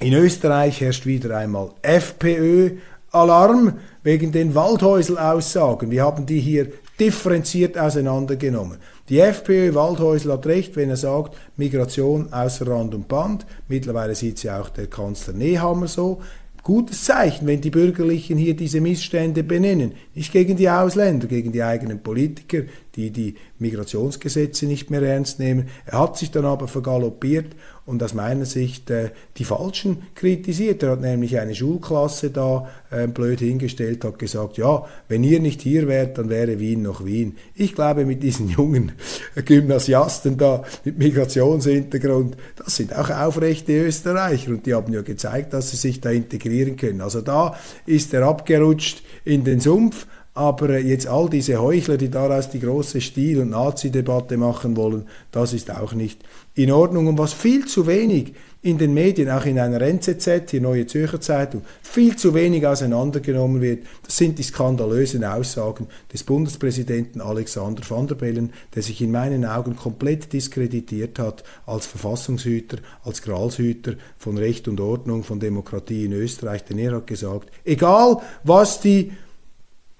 In 0.00 0.12
Österreich 0.14 0.80
herrscht 0.80 1.06
wieder 1.06 1.36
einmal 1.36 1.70
FPÖ, 1.82 2.78
Alarm 3.12 3.74
wegen 4.02 4.32
den 4.32 4.54
Waldhäusel-Aussagen. 4.54 5.90
Wir 5.90 6.02
haben 6.02 6.24
die 6.24 6.40
hier 6.40 6.72
differenziert 6.98 7.76
auseinandergenommen. 7.76 8.78
Die 9.10 9.20
FPÖ 9.20 9.74
Waldhäusel 9.74 10.32
hat 10.32 10.46
recht, 10.46 10.76
wenn 10.76 10.88
er 10.88 10.96
sagt, 10.96 11.36
Migration 11.56 12.32
außer 12.32 12.66
Rand 12.66 12.94
und 12.94 13.08
Band. 13.08 13.44
Mittlerweile 13.68 14.14
sieht 14.14 14.38
sie 14.38 14.50
auch 14.50 14.70
der 14.70 14.86
Kanzler 14.86 15.34
Nehammer 15.34 15.88
so. 15.88 16.22
Gutes 16.62 17.04
Zeichen, 17.04 17.48
wenn 17.48 17.60
die 17.60 17.70
Bürgerlichen 17.70 18.38
hier 18.38 18.54
diese 18.54 18.80
Missstände 18.80 19.42
benennen. 19.42 19.94
Nicht 20.14 20.32
gegen 20.32 20.56
die 20.56 20.70
Ausländer, 20.70 21.26
gegen 21.26 21.50
die 21.50 21.62
eigenen 21.62 22.04
Politiker, 22.04 22.62
die 22.94 23.10
die 23.10 23.34
Migrationsgesetze 23.58 24.66
nicht 24.66 24.88
mehr 24.88 25.02
ernst 25.02 25.40
nehmen. 25.40 25.68
Er 25.86 25.98
hat 25.98 26.16
sich 26.16 26.30
dann 26.30 26.44
aber 26.44 26.68
vergaloppiert 26.68 27.56
und 27.84 28.02
aus 28.02 28.14
meiner 28.14 28.44
Sicht 28.44 28.90
äh, 28.90 29.10
die 29.36 29.44
Falschen 29.44 30.02
kritisiert. 30.14 30.82
Er 30.82 30.92
hat 30.92 31.00
nämlich 31.00 31.38
eine 31.38 31.54
Schulklasse 31.54 32.30
da 32.30 32.68
äh, 32.90 33.08
blöd 33.08 33.40
hingestellt, 33.40 34.04
hat 34.04 34.18
gesagt, 34.18 34.56
ja, 34.56 34.84
wenn 35.08 35.24
ihr 35.24 35.40
nicht 35.40 35.62
hier 35.62 35.88
wärt, 35.88 36.18
dann 36.18 36.28
wäre 36.28 36.60
Wien 36.60 36.82
noch 36.82 37.04
Wien. 37.04 37.36
Ich 37.54 37.74
glaube, 37.74 38.04
mit 38.04 38.22
diesen 38.22 38.48
jungen 38.56 38.92
Gymnasiasten 39.34 40.36
da 40.38 40.62
mit 40.84 40.98
Migrationshintergrund, 40.98 42.36
das 42.56 42.76
sind 42.76 42.94
auch 42.94 43.10
aufrechte 43.10 43.72
Österreicher 43.72 44.52
und 44.52 44.66
die 44.66 44.74
haben 44.74 44.92
ja 44.92 45.02
gezeigt, 45.02 45.52
dass 45.52 45.70
sie 45.70 45.76
sich 45.76 46.00
da 46.00 46.10
integrieren 46.10 46.76
können. 46.76 47.00
Also 47.00 47.20
da 47.20 47.56
ist 47.84 48.14
er 48.14 48.22
abgerutscht 48.22 49.02
in 49.24 49.44
den 49.44 49.60
Sumpf 49.60 50.06
aber 50.34 50.78
jetzt 50.78 51.06
all 51.06 51.28
diese 51.28 51.60
Heuchler, 51.60 51.98
die 51.98 52.10
daraus 52.10 52.48
die 52.48 52.60
große 52.60 53.02
Stil- 53.02 53.40
und 53.40 53.50
Nazi-Debatte 53.50 54.38
machen 54.38 54.76
wollen, 54.76 55.06
das 55.30 55.52
ist 55.52 55.70
auch 55.70 55.92
nicht 55.92 56.22
in 56.54 56.72
Ordnung. 56.72 57.06
Und 57.06 57.18
was 57.18 57.34
viel 57.34 57.66
zu 57.66 57.86
wenig 57.86 58.32
in 58.62 58.78
den 58.78 58.94
Medien, 58.94 59.28
auch 59.28 59.44
in 59.44 59.58
einer 59.58 59.82
NZZ, 59.82 60.50
die 60.50 60.60
Neue 60.60 60.86
Zürcher 60.86 61.20
Zeitung, 61.20 61.62
viel 61.82 62.16
zu 62.16 62.32
wenig 62.32 62.66
auseinandergenommen 62.66 63.60
wird, 63.60 63.84
das 64.04 64.16
sind 64.16 64.38
die 64.38 64.42
skandalösen 64.42 65.22
Aussagen 65.22 65.88
des 66.10 66.24
Bundespräsidenten 66.24 67.20
Alexander 67.20 67.82
van 67.86 68.06
der 68.06 68.14
Bellen, 68.14 68.54
der 68.74 68.82
sich 68.82 69.02
in 69.02 69.10
meinen 69.10 69.44
Augen 69.44 69.76
komplett 69.76 70.32
diskreditiert 70.32 71.18
hat 71.18 71.44
als 71.66 71.84
Verfassungshüter, 71.84 72.78
als 73.04 73.20
Gralshüter 73.20 73.94
von 74.16 74.38
Recht 74.38 74.66
und 74.66 74.80
Ordnung, 74.80 75.24
von 75.24 75.40
Demokratie 75.40 76.06
in 76.06 76.12
Österreich. 76.12 76.64
Denn 76.64 76.78
er 76.78 76.92
hat 76.92 77.06
gesagt, 77.06 77.50
egal 77.64 78.18
was 78.44 78.80
die 78.80 79.12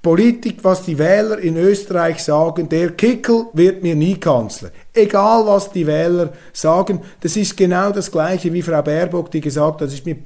Politik, 0.03 0.65
was 0.65 0.83
die 0.83 0.99
Wähler 0.99 1.39
in 1.39 1.57
Österreich 1.57 2.25
sagen, 2.25 2.69
der 2.69 2.91
Kickel 2.91 3.47
wird 3.53 3.85
mir 3.85 3.95
nie 3.95 4.19
Kanzler. 4.19 4.71
Egal 4.93 5.47
was 5.47 5.71
die 5.71 5.87
Wähler 5.87 6.33
sagen, 6.53 7.01
das 7.21 7.37
ist 7.37 7.57
genau 7.57 7.93
das 7.93 8.11
gleiche 8.11 8.53
wie 8.53 8.63
Frau 8.63 8.83
Baerbock, 8.83 9.31
die 9.31 9.41
gesagt 9.41 9.75
hat, 9.75 9.81
das 9.83 9.95
ist 9.95 10.05
mir 10.05 10.17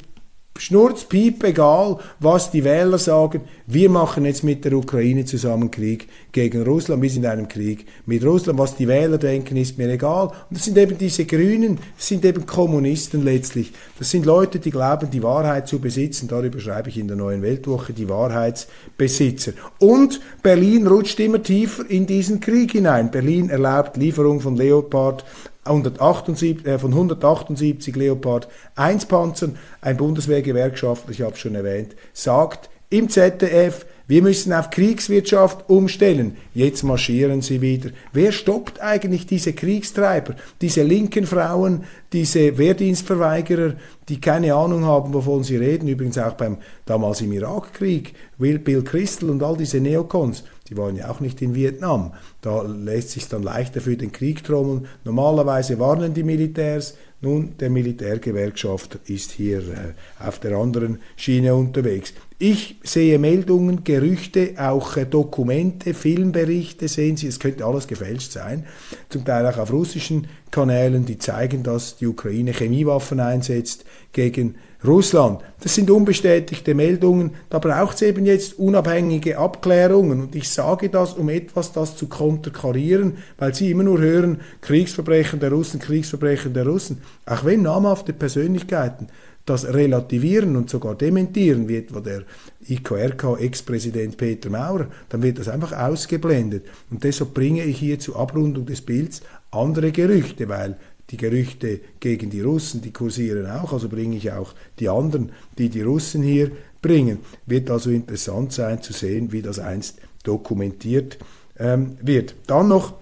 Schnurzpiep 0.60 1.42
egal, 1.44 1.98
was 2.20 2.50
die 2.50 2.64
Wähler 2.64 2.98
sagen. 2.98 3.42
Wir 3.66 3.90
machen 3.90 4.24
jetzt 4.24 4.44
mit 4.44 4.64
der 4.64 4.72
Ukraine 4.74 5.24
zusammen 5.24 5.70
Krieg 5.70 6.08
gegen 6.32 6.62
Russland. 6.62 7.02
Wir 7.02 7.10
sind 7.10 7.24
in 7.24 7.30
einem 7.30 7.48
Krieg 7.48 7.86
mit 8.06 8.24
Russland. 8.24 8.58
Was 8.58 8.76
die 8.76 8.88
Wähler 8.88 9.18
denken, 9.18 9.56
ist 9.56 9.78
mir 9.78 9.88
egal. 9.88 10.26
Und 10.26 10.34
das 10.50 10.64
sind 10.64 10.78
eben 10.78 10.96
diese 10.98 11.24
Grünen, 11.24 11.78
das 11.96 12.08
sind 12.08 12.24
eben 12.24 12.46
Kommunisten 12.46 13.24
letztlich. 13.24 13.72
Das 13.98 14.10
sind 14.10 14.26
Leute, 14.26 14.58
die 14.58 14.70
glauben, 14.70 15.10
die 15.10 15.22
Wahrheit 15.22 15.68
zu 15.68 15.78
besitzen. 15.78 16.28
Darüber 16.28 16.60
schreibe 16.60 16.88
ich 16.88 16.98
in 16.98 17.08
der 17.08 17.16
Neuen 17.16 17.42
Weltwoche, 17.42 17.92
die 17.92 18.08
Wahrheitsbesitzer. 18.08 19.52
Und 19.78 20.20
Berlin 20.42 20.86
rutscht 20.86 21.18
immer 21.20 21.42
tiefer 21.42 21.88
in 21.88 22.06
diesen 22.06 22.40
Krieg 22.40 22.72
hinein. 22.72 23.10
Berlin 23.10 23.50
erlaubt 23.50 23.96
Lieferung 23.96 24.40
von 24.40 24.56
Leopard 24.56 25.24
178, 25.66 26.66
äh, 26.66 26.78
von 26.78 26.92
178 26.92 27.94
Leopard 27.96 28.48
1 28.74 29.06
Panzern. 29.06 29.58
Ein 29.80 29.96
Bundeswehrgewerkschaftler, 29.96 31.10
ich 31.10 31.22
habe 31.22 31.36
schon 31.36 31.54
erwähnt, 31.54 31.96
sagt 32.12 32.70
im 32.88 33.08
ZDF, 33.08 33.84
wir 34.08 34.22
müssen 34.22 34.52
auf 34.52 34.70
Kriegswirtschaft 34.70 35.68
umstellen. 35.68 36.36
Jetzt 36.54 36.84
marschieren 36.84 37.42
sie 37.42 37.60
wieder. 37.60 37.90
Wer 38.12 38.30
stoppt 38.30 38.80
eigentlich 38.80 39.26
diese 39.26 39.52
Kriegstreiber, 39.52 40.36
diese 40.60 40.84
linken 40.84 41.26
Frauen, 41.26 41.82
diese 42.12 42.56
Wehrdienstverweigerer, 42.56 43.74
die 44.08 44.20
keine 44.20 44.54
Ahnung 44.54 44.84
haben, 44.84 45.12
wovon 45.12 45.42
sie 45.42 45.56
reden? 45.56 45.88
Übrigens 45.88 46.18
auch 46.18 46.34
beim 46.34 46.58
damals 46.84 47.20
im 47.20 47.32
Irakkrieg, 47.32 48.14
Will 48.38 48.60
Bill 48.60 48.84
Crystal 48.84 49.28
und 49.28 49.42
all 49.42 49.56
diese 49.56 49.80
Neocons. 49.80 50.44
Die 50.68 50.76
waren 50.76 50.96
ja 50.96 51.10
auch 51.10 51.20
nicht 51.20 51.40
in 51.42 51.54
Vietnam. 51.54 52.12
Da 52.40 52.62
lässt 52.62 53.10
sich 53.10 53.28
dann 53.28 53.42
leichter 53.42 53.80
für 53.80 53.96
den 53.96 54.12
Krieg 54.12 54.42
trommeln. 54.44 54.86
Normalerweise 55.04 55.78
warnen 55.78 56.14
die 56.14 56.24
Militärs. 56.24 56.94
Nun, 57.22 57.56
der 57.58 57.70
Militärgewerkschafter 57.70 58.98
ist 59.06 59.32
hier 59.32 59.60
äh, 59.60 59.94
auf 60.24 60.38
der 60.38 60.56
anderen 60.56 60.98
Schiene 61.16 61.54
unterwegs. 61.54 62.12
Ich 62.38 62.76
sehe 62.82 63.18
Meldungen, 63.18 63.84
Gerüchte, 63.84 64.54
auch 64.58 64.98
äh, 64.98 65.06
Dokumente, 65.06 65.94
Filmberichte, 65.94 66.88
sehen 66.88 67.16
Sie, 67.16 67.28
es 67.28 67.40
könnte 67.40 67.64
alles 67.64 67.86
gefälscht 67.86 68.32
sein, 68.32 68.66
zum 69.08 69.24
Teil 69.24 69.46
auch 69.46 69.56
auf 69.56 69.72
russischen 69.72 70.26
Kanälen, 70.50 71.06
die 71.06 71.16
zeigen, 71.16 71.62
dass 71.62 71.96
die 71.96 72.06
Ukraine 72.06 72.52
Chemiewaffen 72.52 73.18
einsetzt 73.18 73.86
gegen 74.12 74.56
Russland. 74.86 75.40
Das 75.60 75.74
sind 75.74 75.90
unbestätigte 75.90 76.74
Meldungen. 76.74 77.32
Da 77.50 77.58
braucht 77.58 77.96
es 77.96 78.02
eben 78.02 78.26
jetzt 78.26 78.58
unabhängige 78.58 79.38
Abklärungen. 79.38 80.20
Und 80.20 80.34
ich 80.34 80.48
sage 80.50 80.88
das, 80.88 81.14
um 81.14 81.28
etwas 81.28 81.72
das 81.72 81.96
zu 81.96 82.08
konterkarieren, 82.08 83.18
weil 83.38 83.54
Sie 83.54 83.70
immer 83.70 83.82
nur 83.82 84.00
hören, 84.00 84.40
Kriegsverbrechen 84.60 85.40
der 85.40 85.52
Russen, 85.52 85.80
Kriegsverbrechen 85.80 86.54
der 86.54 86.66
Russen. 86.66 87.02
Auch 87.26 87.44
wenn 87.44 87.62
namhafte 87.62 88.12
Persönlichkeiten 88.12 89.08
das 89.46 89.72
relativieren 89.72 90.56
und 90.56 90.68
sogar 90.68 90.96
dementieren, 90.96 91.68
wie 91.68 91.76
etwa 91.76 92.00
der 92.00 92.24
IKRK-Ex-Präsident 92.68 94.16
Peter 94.16 94.50
Maurer, 94.50 94.88
dann 95.08 95.22
wird 95.22 95.38
das 95.38 95.48
einfach 95.48 95.72
ausgeblendet. 95.72 96.66
Und 96.90 97.04
deshalb 97.04 97.32
bringe 97.32 97.62
ich 97.62 97.78
hier 97.78 97.98
zur 97.98 98.16
Abrundung 98.16 98.66
des 98.66 98.82
Bilds 98.82 99.22
andere 99.52 99.92
Gerüchte, 99.92 100.48
weil 100.48 100.76
die 101.10 101.16
Gerüchte 101.16 101.80
gegen 102.00 102.30
die 102.30 102.40
Russen, 102.40 102.82
die 102.82 102.92
kursieren 102.92 103.46
auch, 103.46 103.72
also 103.72 103.88
bringe 103.88 104.16
ich 104.16 104.32
auch 104.32 104.54
die 104.78 104.88
anderen, 104.88 105.32
die 105.56 105.68
die 105.68 105.82
Russen 105.82 106.22
hier 106.22 106.50
bringen. 106.82 107.18
Wird 107.46 107.70
also 107.70 107.90
interessant 107.90 108.52
sein 108.52 108.82
zu 108.82 108.92
sehen, 108.92 109.32
wie 109.32 109.42
das 109.42 109.58
einst 109.58 109.98
dokumentiert 110.24 111.18
ähm, 111.58 111.96
wird. 112.02 112.34
Dann 112.46 112.68
noch 112.68 112.94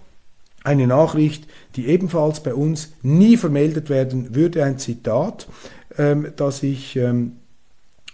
eine 0.63 0.87
Nachricht, 0.87 1.47
die 1.77 1.87
ebenfalls 1.87 2.43
bei 2.43 2.55
uns 2.55 2.93
nie 3.03 3.37
vermeldet 3.37 3.91
werden 3.91 4.35
würde, 4.35 4.65
ein 4.65 4.79
Zitat, 4.79 5.47
ähm, 5.99 6.33
das 6.37 6.63
ich 6.63 6.97
ähm, 6.97 7.33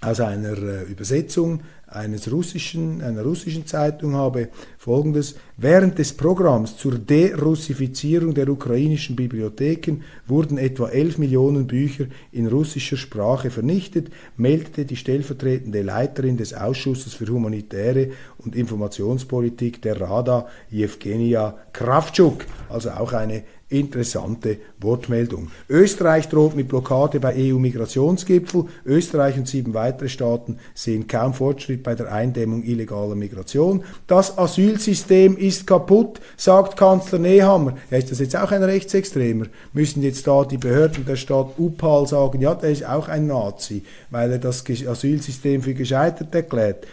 aus 0.01 0.21
einer 0.21 0.57
äh, 0.57 0.83
Übersetzung 0.85 1.61
eines 1.87 2.31
russischen, 2.31 3.03
einer 3.03 3.23
russischen 3.23 3.67
Zeitung 3.67 4.15
habe 4.15 4.49
folgendes. 4.79 5.35
Während 5.57 5.99
des 5.99 6.13
Programms 6.13 6.77
zur 6.77 6.99
Derussifizierung 6.99 8.33
der 8.33 8.49
ukrainischen 8.49 9.17
Bibliotheken 9.17 10.03
wurden 10.27 10.57
etwa 10.57 10.89
11 10.89 11.19
Millionen 11.19 11.67
Bücher 11.67 12.07
in 12.33 12.47
russischer 12.47 12.97
Sprache 12.97 13.51
vernichtet, 13.51 14.11
meldete 14.37 14.85
die 14.85 14.97
stellvertretende 14.97 15.83
Leiterin 15.83 16.37
des 16.37 16.55
Ausschusses 16.55 17.15
für 17.15 17.27
humanitäre 17.27 18.11
und 18.39 18.55
Informationspolitik 18.55 19.83
der 19.83 20.01
Rada, 20.01 20.47
Jewgenia 20.71 21.59
Kravchuk, 21.73 22.47
also 22.69 22.91
auch 22.91 23.13
eine 23.13 23.43
Interessante 23.71 24.59
Wortmeldung. 24.81 25.49
Österreich 25.69 26.29
droht 26.29 26.57
mit 26.57 26.67
Blockade 26.67 27.21
bei 27.21 27.37
EU-Migrationsgipfel. 27.37 28.65
Österreich 28.85 29.39
und 29.39 29.47
sieben 29.47 29.75
weitere 29.75 30.09
Staaten 30.09 30.59
sehen 30.75 31.07
kaum 31.07 31.35
Fortschritt 31.35 31.85
bei 31.85 31.95
der 31.95 32.13
Eindämmung 32.13 32.65
illegaler 32.65 33.15
Migration. 33.15 33.85
Das 34.09 34.37
Asylsystem 34.37 35.37
ist 35.37 35.69
kaputt, 35.69 36.21
sagt 36.37 36.77
Kanzler 36.77 37.21
Nehammer. 37.21 37.77
Ja, 37.93 37.99
ist 37.99 38.11
das 38.11 38.19
jetzt 38.19 38.37
auch 38.37 38.51
ein 38.51 38.65
Rechtsextremer? 38.65 39.47
Müssen 39.73 40.03
jetzt 40.03 40.27
da 40.27 40.45
die 40.45 40.59
Behörden 40.59 41.07
der 41.07 41.17
Stadt 41.17 41.57
Upal 41.57 42.09
sagen, 42.09 42.41
ja, 42.41 42.57
der 42.57 42.71
ist 42.71 42.85
auch 42.85 43.07
ein 43.07 43.29
Nazi, 43.29 43.85
weil 44.11 44.33
er 44.33 44.39
das 44.39 44.65
Asylsystem 44.69 45.63
für 45.63 45.75
gescheitert 45.75 46.35
erklärt? 46.35 46.89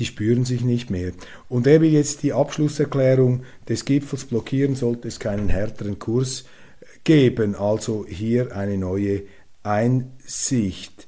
Die 0.00 0.06
spüren 0.06 0.44
sich 0.44 0.62
nicht 0.62 0.90
mehr. 0.90 1.12
Und 1.48 1.66
er 1.66 1.80
will 1.80 1.92
jetzt 1.92 2.22
die 2.22 2.32
Abschlusserklärung 2.32 3.42
des 3.68 3.84
Gipfels 3.84 4.24
blockieren, 4.24 4.74
sollte 4.74 5.06
es 5.06 5.20
keinen 5.20 5.48
härteren 5.48 5.98
Kurs 5.98 6.46
geben. 7.04 7.54
Also 7.54 8.06
hier 8.08 8.56
eine 8.56 8.78
neue 8.78 9.22
Einsicht. 9.62 11.06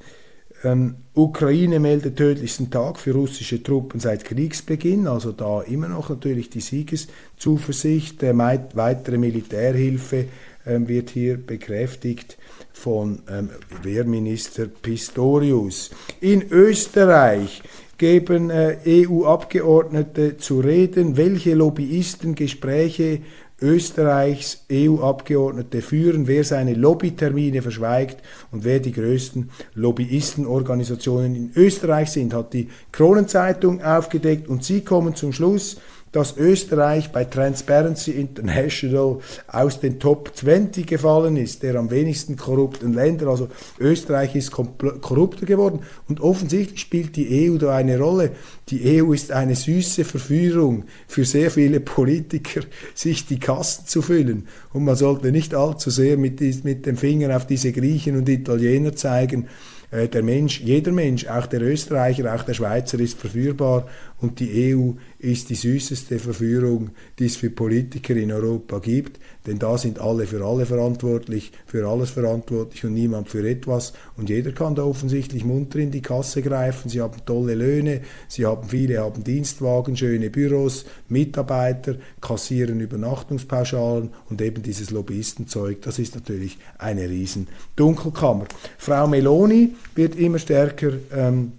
Ähm, 0.64 0.96
Ukraine 1.14 1.80
meldet 1.80 2.16
tödlichsten 2.16 2.70
Tag 2.70 2.98
für 2.98 3.12
russische 3.12 3.62
Truppen 3.62 3.98
seit 3.98 4.24
Kriegsbeginn, 4.24 5.08
also 5.08 5.32
da 5.32 5.62
immer 5.62 5.88
noch 5.88 6.08
natürlich 6.10 6.50
die 6.50 6.60
Siegeszuversicht. 6.60 8.22
Äh, 8.22 8.36
weitere 8.36 9.18
Militärhilfe 9.18 10.26
äh, 10.64 10.78
wird 10.86 11.10
hier 11.10 11.36
bekräftigt 11.36 12.36
von 12.72 13.22
ähm, 13.28 13.50
Wehrminister 13.82 14.66
Pistorius. 14.66 15.90
In 16.20 16.42
Österreich 16.50 17.62
geben 18.02 18.50
äh, 18.50 18.78
EU-Abgeordnete 18.84 20.36
zu 20.36 20.58
reden, 20.58 21.16
welche 21.16 21.54
Lobbyistengespräche 21.54 23.20
Österreichs 23.60 24.64
EU-Abgeordnete 24.72 25.82
führen, 25.82 26.26
wer 26.26 26.42
seine 26.42 26.74
Lobbytermine 26.74 27.62
verschweigt 27.62 28.16
und 28.50 28.64
wer 28.64 28.80
die 28.80 28.90
größten 28.90 29.50
Lobbyistenorganisationen 29.74 31.36
in 31.36 31.52
Österreich 31.54 32.10
sind, 32.10 32.34
hat 32.34 32.52
die 32.54 32.70
Kronenzeitung 32.90 33.80
aufgedeckt. 33.82 34.48
Und 34.48 34.64
sie 34.64 34.80
kommen 34.80 35.14
zum 35.14 35.32
Schluss, 35.32 35.76
dass 36.12 36.36
Österreich 36.36 37.10
bei 37.10 37.24
Transparency 37.24 38.12
International 38.12 39.18
aus 39.48 39.80
den 39.80 39.98
Top 39.98 40.30
20 40.34 40.86
gefallen 40.86 41.36
ist, 41.38 41.62
der 41.62 41.76
am 41.76 41.90
wenigsten 41.90 42.36
korrupten 42.36 42.92
Länder. 42.92 43.28
Also 43.28 43.48
Österreich 43.78 44.36
ist 44.36 44.50
korrupter 44.50 45.46
geworden 45.46 45.80
und 46.08 46.20
offensichtlich 46.20 46.80
spielt 46.80 47.16
die 47.16 47.50
EU 47.50 47.56
da 47.56 47.74
eine 47.74 47.98
Rolle. 47.98 48.32
Die 48.68 49.02
EU 49.02 49.12
ist 49.12 49.32
eine 49.32 49.56
süße 49.56 50.04
Verführung 50.04 50.84
für 51.08 51.24
sehr 51.24 51.50
viele 51.50 51.80
Politiker, 51.80 52.60
sich 52.94 53.26
die 53.26 53.40
Kassen 53.40 53.86
zu 53.86 54.02
füllen. 54.02 54.46
Und 54.72 54.84
man 54.84 54.96
sollte 54.96 55.32
nicht 55.32 55.54
allzu 55.54 55.90
sehr 55.90 56.18
mit, 56.18 56.40
mit 56.64 56.84
dem 56.84 56.96
Finger 56.98 57.34
auf 57.34 57.46
diese 57.46 57.72
Griechen 57.72 58.16
und 58.16 58.28
Italiener 58.28 58.94
zeigen, 58.94 59.48
äh, 59.92 60.08
der 60.08 60.22
Mensch, 60.22 60.60
jeder 60.60 60.90
Mensch, 60.90 61.26
auch 61.26 61.46
der 61.46 61.60
Österreicher, 61.60 62.34
auch 62.34 62.42
der 62.42 62.54
Schweizer 62.54 62.98
ist 62.98 63.18
verführbar 63.18 63.86
und 64.18 64.40
die 64.40 64.74
EU 64.74 64.92
ist 65.18 65.50
die 65.50 65.54
süßeste 65.54 66.18
Verführung, 66.18 66.90
die 67.18 67.26
es 67.26 67.36
für 67.36 67.50
Politiker 67.50 68.16
in 68.16 68.32
Europa 68.32 68.78
gibt, 68.78 69.20
denn 69.46 69.58
da 69.58 69.76
sind 69.76 69.98
alle 69.98 70.26
für 70.26 70.44
alle 70.44 70.66
verantwortlich, 70.66 71.52
für 71.66 71.86
alles 71.86 72.10
verantwortlich 72.10 72.84
und 72.84 72.94
niemand 72.94 73.28
für 73.28 73.48
etwas 73.48 73.92
und 74.16 74.28
jeder 74.28 74.52
kann 74.52 74.74
da 74.74 74.84
offensichtlich 74.84 75.44
munter 75.44 75.78
in 75.78 75.90
die 75.90 76.02
Kasse 76.02 76.42
greifen. 76.42 76.88
Sie 76.88 77.00
haben 77.00 77.24
tolle 77.26 77.54
Löhne, 77.54 78.02
sie 78.28 78.46
haben 78.46 78.68
viele 78.68 78.98
haben 79.00 79.24
Dienstwagen, 79.24 79.96
schöne 79.96 80.30
Büros, 80.30 80.84
Mitarbeiter, 81.08 81.96
kassieren 82.20 82.80
Übernachtungspauschalen 82.80 84.10
und 84.30 84.40
eben 84.40 84.62
dieses 84.62 84.90
Lobbyistenzeug, 84.90 85.82
das 85.82 85.98
ist 85.98 86.14
natürlich 86.14 86.58
eine 86.78 87.08
riesen 87.08 87.48
Dunkelkammer. 87.76 88.46
Frau 88.78 89.06
Meloni 89.06 89.74
wird 89.94 90.16
immer 90.16 90.38
stärker 90.38 90.92
ähm, 91.14 91.52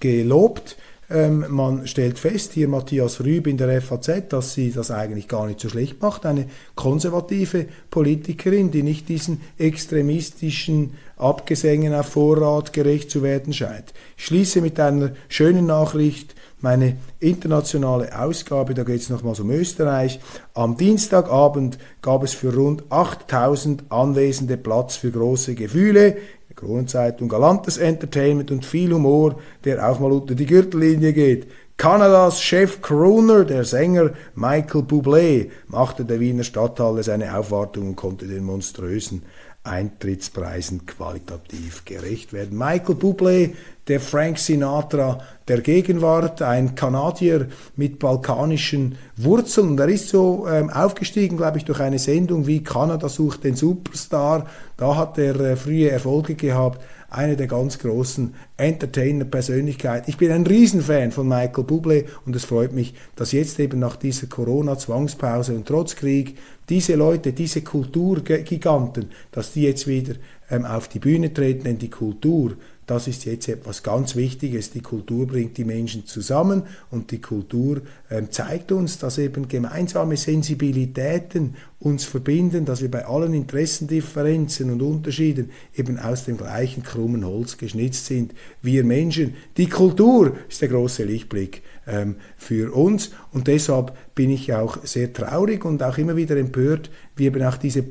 gelobt. 0.00 0.76
Ähm, 1.10 1.44
man 1.48 1.86
stellt 1.86 2.18
fest, 2.18 2.52
hier 2.52 2.68
Matthias 2.68 3.20
Rüb 3.20 3.46
in 3.46 3.56
der 3.56 3.82
FAZ, 3.82 4.28
dass 4.28 4.54
sie 4.54 4.72
das 4.72 4.90
eigentlich 4.90 5.28
gar 5.28 5.46
nicht 5.46 5.60
so 5.60 5.68
schlecht 5.68 6.00
macht. 6.00 6.24
Eine 6.24 6.46
konservative 6.74 7.66
Politikerin, 7.90 8.70
die 8.70 8.82
nicht 8.82 9.08
diesen 9.08 9.40
extremistischen 9.58 10.94
Abgesängen 11.16 11.94
auf 11.94 12.06
Vorrat 12.06 12.72
gerecht 12.72 13.10
zu 13.10 13.22
werden 13.22 13.52
scheint. 13.52 13.92
Ich 14.16 14.24
schließe 14.24 14.60
mit 14.60 14.80
einer 14.80 15.12
schönen 15.28 15.66
Nachricht 15.66 16.34
meine 16.64 16.96
internationale 17.20 18.18
Ausgabe, 18.18 18.72
da 18.72 18.84
geht 18.84 19.02
es 19.02 19.10
nochmals 19.10 19.38
um 19.38 19.50
Österreich. 19.50 20.18
Am 20.54 20.78
Dienstagabend 20.78 21.78
gab 22.00 22.24
es 22.24 22.32
für 22.32 22.54
rund 22.54 22.84
8000 22.90 23.92
Anwesende 23.92 24.56
Platz 24.56 24.96
für 24.96 25.10
große 25.10 25.54
Gefühle. 25.54 26.16
Kronenzeitung, 26.54 27.28
galantes 27.28 27.78
Entertainment 27.78 28.50
und 28.50 28.64
viel 28.64 28.92
Humor, 28.92 29.36
der 29.64 29.88
auch 29.88 30.00
mal 30.00 30.12
unter 30.12 30.34
die 30.34 30.46
Gürtellinie 30.46 31.12
geht. 31.12 31.46
Kanadas 31.76 32.40
Chef 32.40 32.80
Crooner, 32.82 33.44
der 33.44 33.64
Sänger 33.64 34.12
Michael 34.36 34.82
Bublé, 34.82 35.50
machte 35.66 36.04
der 36.04 36.20
Wiener 36.20 36.44
Stadthalle 36.44 37.02
seine 37.02 37.36
Aufwartung 37.36 37.88
und 37.88 37.96
konnte 37.96 38.26
den 38.26 38.44
monströsen 38.44 39.22
Eintrittspreisen 39.64 40.84
qualitativ 40.84 41.84
gerecht 41.86 42.34
werden. 42.34 42.56
Michael 42.56 42.96
Bublé, 42.96 43.54
der 43.88 43.98
Frank 43.98 44.38
Sinatra 44.38 45.20
der 45.48 45.62
Gegenwart, 45.62 46.42
ein 46.42 46.74
Kanadier 46.74 47.48
mit 47.74 47.98
balkanischen 47.98 48.96
Wurzeln. 49.16 49.70
Und 49.70 49.80
er 49.80 49.88
ist 49.88 50.08
so 50.10 50.46
ähm, 50.48 50.70
aufgestiegen, 50.70 51.38
glaube 51.38 51.58
ich, 51.58 51.64
durch 51.64 51.80
eine 51.80 51.98
Sendung 51.98 52.46
wie 52.46 52.62
Kanada 52.62 53.08
sucht 53.08 53.44
den 53.44 53.56
Superstar. 53.56 54.46
Da 54.76 54.96
hat 54.96 55.18
er 55.18 55.40
äh, 55.40 55.56
frühe 55.56 55.90
Erfolge 55.90 56.34
gehabt. 56.34 56.82
Eine 57.14 57.36
der 57.36 57.46
ganz 57.46 57.78
großen 57.78 58.34
Entertainer-Persönlichkeiten. 58.56 60.10
Ich 60.10 60.16
bin 60.16 60.32
ein 60.32 60.44
Riesenfan 60.44 61.12
von 61.12 61.28
Michael 61.28 61.62
Bublé 61.62 62.06
und 62.26 62.34
es 62.34 62.44
freut 62.44 62.72
mich, 62.72 62.92
dass 63.14 63.30
jetzt 63.30 63.60
eben 63.60 63.78
nach 63.78 63.94
dieser 63.94 64.26
Corona-Zwangspause 64.26 65.54
und 65.54 65.68
trotz 65.68 65.94
Krieg 65.94 66.36
diese 66.68 66.96
Leute, 66.96 67.32
diese 67.32 67.62
Kulturgiganten, 67.62 69.10
dass 69.30 69.52
die 69.52 69.62
jetzt 69.62 69.86
wieder 69.86 70.14
ähm, 70.50 70.64
auf 70.64 70.88
die 70.88 70.98
Bühne 70.98 71.32
treten, 71.32 71.62
denn 71.62 71.78
die 71.78 71.90
Kultur 71.90 72.56
das 72.86 73.08
ist 73.08 73.24
jetzt 73.24 73.48
etwas 73.48 73.82
ganz 73.82 74.14
Wichtiges. 74.14 74.70
Die 74.70 74.80
Kultur 74.80 75.26
bringt 75.26 75.56
die 75.56 75.64
Menschen 75.64 76.06
zusammen 76.06 76.64
und 76.90 77.10
die 77.10 77.20
Kultur 77.20 77.80
äh, 78.10 78.22
zeigt 78.28 78.72
uns, 78.72 78.98
dass 78.98 79.18
eben 79.18 79.48
gemeinsame 79.48 80.16
Sensibilitäten 80.16 81.56
uns 81.78 82.04
verbinden, 82.04 82.64
dass 82.64 82.82
wir 82.82 82.90
bei 82.90 83.06
allen 83.06 83.32
Interessendifferenzen 83.34 84.70
und 84.70 84.82
Unterschieden 84.82 85.50
eben 85.74 85.98
aus 85.98 86.24
dem 86.24 86.36
gleichen 86.36 86.82
krummen 86.82 87.24
Holz 87.24 87.56
geschnitzt 87.56 88.06
sind. 88.06 88.34
Wir 88.60 88.84
Menschen. 88.84 89.34
Die 89.56 89.68
Kultur 89.68 90.36
ist 90.48 90.60
der 90.60 90.68
große 90.68 91.04
Lichtblick 91.04 91.62
ähm, 91.86 92.16
für 92.36 92.74
uns 92.74 93.10
und 93.32 93.46
deshalb 93.46 93.96
bin 94.14 94.30
ich 94.30 94.52
auch 94.52 94.78
sehr 94.84 95.12
traurig 95.12 95.64
und 95.64 95.82
auch 95.82 95.96
immer 95.96 96.16
wieder 96.16 96.36
empört, 96.36 96.90
wie 97.16 97.26
eben 97.26 97.42
auch 97.42 97.56
diese 97.56 97.84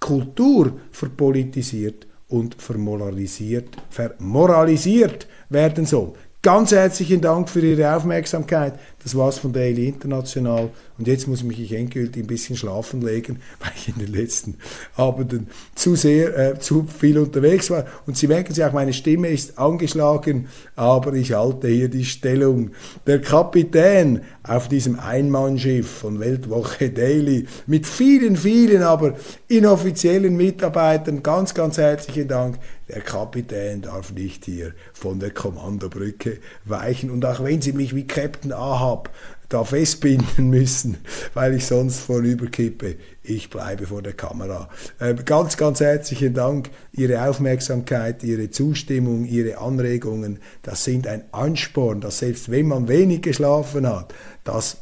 Kultur 0.00 0.72
verpolitisiert 0.90 2.06
und 2.34 2.60
vermoralisiert, 2.60 3.76
vermoralisiert 3.90 5.28
werden 5.50 5.86
soll. 5.86 6.14
Ganz 6.44 6.72
herzlichen 6.72 7.22
Dank 7.22 7.48
für 7.48 7.60
Ihre 7.60 7.96
Aufmerksamkeit. 7.96 8.74
Das 9.02 9.16
war's 9.16 9.38
von 9.38 9.54
Daily 9.54 9.88
International. 9.88 10.68
Und 10.98 11.08
jetzt 11.08 11.26
muss 11.26 11.38
ich 11.40 11.46
mich 11.46 11.72
endgültig 11.72 12.22
ein 12.22 12.26
bisschen 12.26 12.54
schlafen 12.54 13.00
legen, 13.00 13.40
weil 13.60 13.72
ich 13.74 13.88
in 13.88 13.94
den 13.98 14.12
letzten 14.12 14.58
Abenden 14.94 15.48
zu 15.74 15.96
sehr, 15.96 16.36
äh, 16.36 16.58
zu 16.58 16.86
viel 16.86 17.16
unterwegs 17.16 17.70
war. 17.70 17.86
Und 18.06 18.18
Sie 18.18 18.26
merken 18.26 18.52
sich 18.52 18.62
auch, 18.62 18.74
meine 18.74 18.92
Stimme 18.92 19.28
ist 19.28 19.58
angeschlagen, 19.58 20.48
aber 20.76 21.14
ich 21.14 21.32
halte 21.32 21.68
hier 21.68 21.88
die 21.88 22.04
Stellung. 22.04 22.72
Der 23.06 23.22
Kapitän 23.22 24.20
auf 24.42 24.68
diesem 24.68 25.00
Einmannschiff 25.00 25.88
von 25.88 26.20
Weltwoche 26.20 26.90
Daily 26.90 27.46
mit 27.66 27.86
vielen, 27.86 28.36
vielen, 28.36 28.82
aber 28.82 29.14
inoffiziellen 29.48 30.36
Mitarbeitern. 30.36 31.22
Ganz, 31.22 31.54
ganz 31.54 31.78
herzlichen 31.78 32.28
Dank 32.28 32.58
der 32.88 33.00
Kapitän 33.00 33.82
darf 33.82 34.12
nicht 34.12 34.44
hier 34.44 34.74
von 34.92 35.20
der 35.20 35.30
Kommandobrücke 35.30 36.38
weichen. 36.64 37.10
Und 37.10 37.24
auch 37.24 37.42
wenn 37.42 37.62
Sie 37.62 37.72
mich 37.72 37.94
wie 37.94 38.06
Captain 38.06 38.52
Ahab 38.52 39.10
da 39.48 39.64
festbinden 39.64 40.50
müssen, 40.50 40.96
weil 41.34 41.54
ich 41.54 41.66
sonst 41.66 42.00
vorüberkippe, 42.00 42.96
ich 43.22 43.50
bleibe 43.50 43.86
vor 43.86 44.02
der 44.02 44.14
Kamera. 44.14 44.68
Äh, 44.98 45.14
ganz, 45.14 45.56
ganz 45.56 45.80
herzlichen 45.80 46.34
Dank. 46.34 46.70
Ihre 46.92 47.28
Aufmerksamkeit, 47.28 48.22
Ihre 48.24 48.50
Zustimmung, 48.50 49.24
Ihre 49.24 49.58
Anregungen, 49.58 50.40
das 50.62 50.84
sind 50.84 51.06
ein 51.06 51.24
Ansporn, 51.32 52.00
dass 52.00 52.18
selbst 52.18 52.50
wenn 52.50 52.68
man 52.68 52.88
wenig 52.88 53.22
geschlafen 53.22 53.88
hat, 53.88 54.12
das 54.44 54.78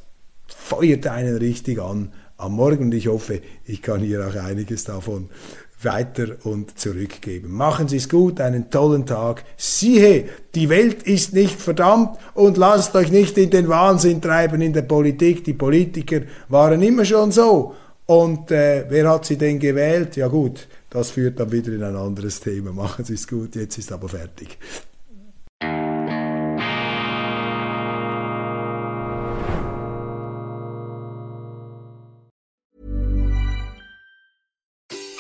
feuert 0.46 1.07
einen 1.07 1.36
richtig 1.36 1.80
an 1.80 2.12
am 2.36 2.55
Morgen 2.55 2.84
und 2.84 2.94
ich 2.94 3.07
hoffe, 3.07 3.40
ich 3.64 3.82
kann 3.82 4.00
hier 4.00 4.26
auch 4.26 4.34
einiges 4.34 4.84
davon 4.84 5.30
weiter 5.85 6.37
und 6.45 6.78
zurückgeben. 6.78 7.53
Machen 7.53 7.89
Sie 7.89 7.97
es 7.97 8.09
gut, 8.09 8.41
einen 8.41 8.70
tollen 8.70 9.07
Tag. 9.07 9.45
Siehe, 9.57 10.28
die 10.55 10.68
Welt 10.68 11.03
ist 11.03 11.33
nicht 11.33 11.61
verdammt 11.61 12.18
und 12.35 12.57
lasst 12.57 12.95
euch 12.95 13.11
nicht 13.11 13.39
in 13.39 13.51
den 13.51 13.68
Wahnsinn 13.68 14.20
treiben 14.20 14.61
in 14.61 14.72
der 14.72 14.83
Politik. 14.83 15.45
Die 15.45 15.55
Politiker 15.55 16.20
waren 16.49 16.83
immer 16.83 17.05
schon 17.05 17.33
so. 17.33 17.74
Und 18.07 18.51
äh, 18.51 18.85
wer 18.89 19.09
hat 19.09 19.24
sie 19.24 19.39
denn 19.39 19.59
gewählt? 19.59 20.16
Ja 20.16 20.28
gut, 20.28 20.66
das 20.91 21.11
führt 21.11 21.41
dann 21.41 21.53
wieder 21.53 21.72
in 21.72 21.83
ein 21.83 21.97
anderes 21.97 22.41
Thema. 22.41 22.72
Machen 22.72 23.05
Sie 23.05 23.14
es 23.14 23.26
gut, 23.26 23.55
jetzt 23.55 23.78
ist 23.78 23.93
aber 23.93 24.09
fertig. 24.09 24.59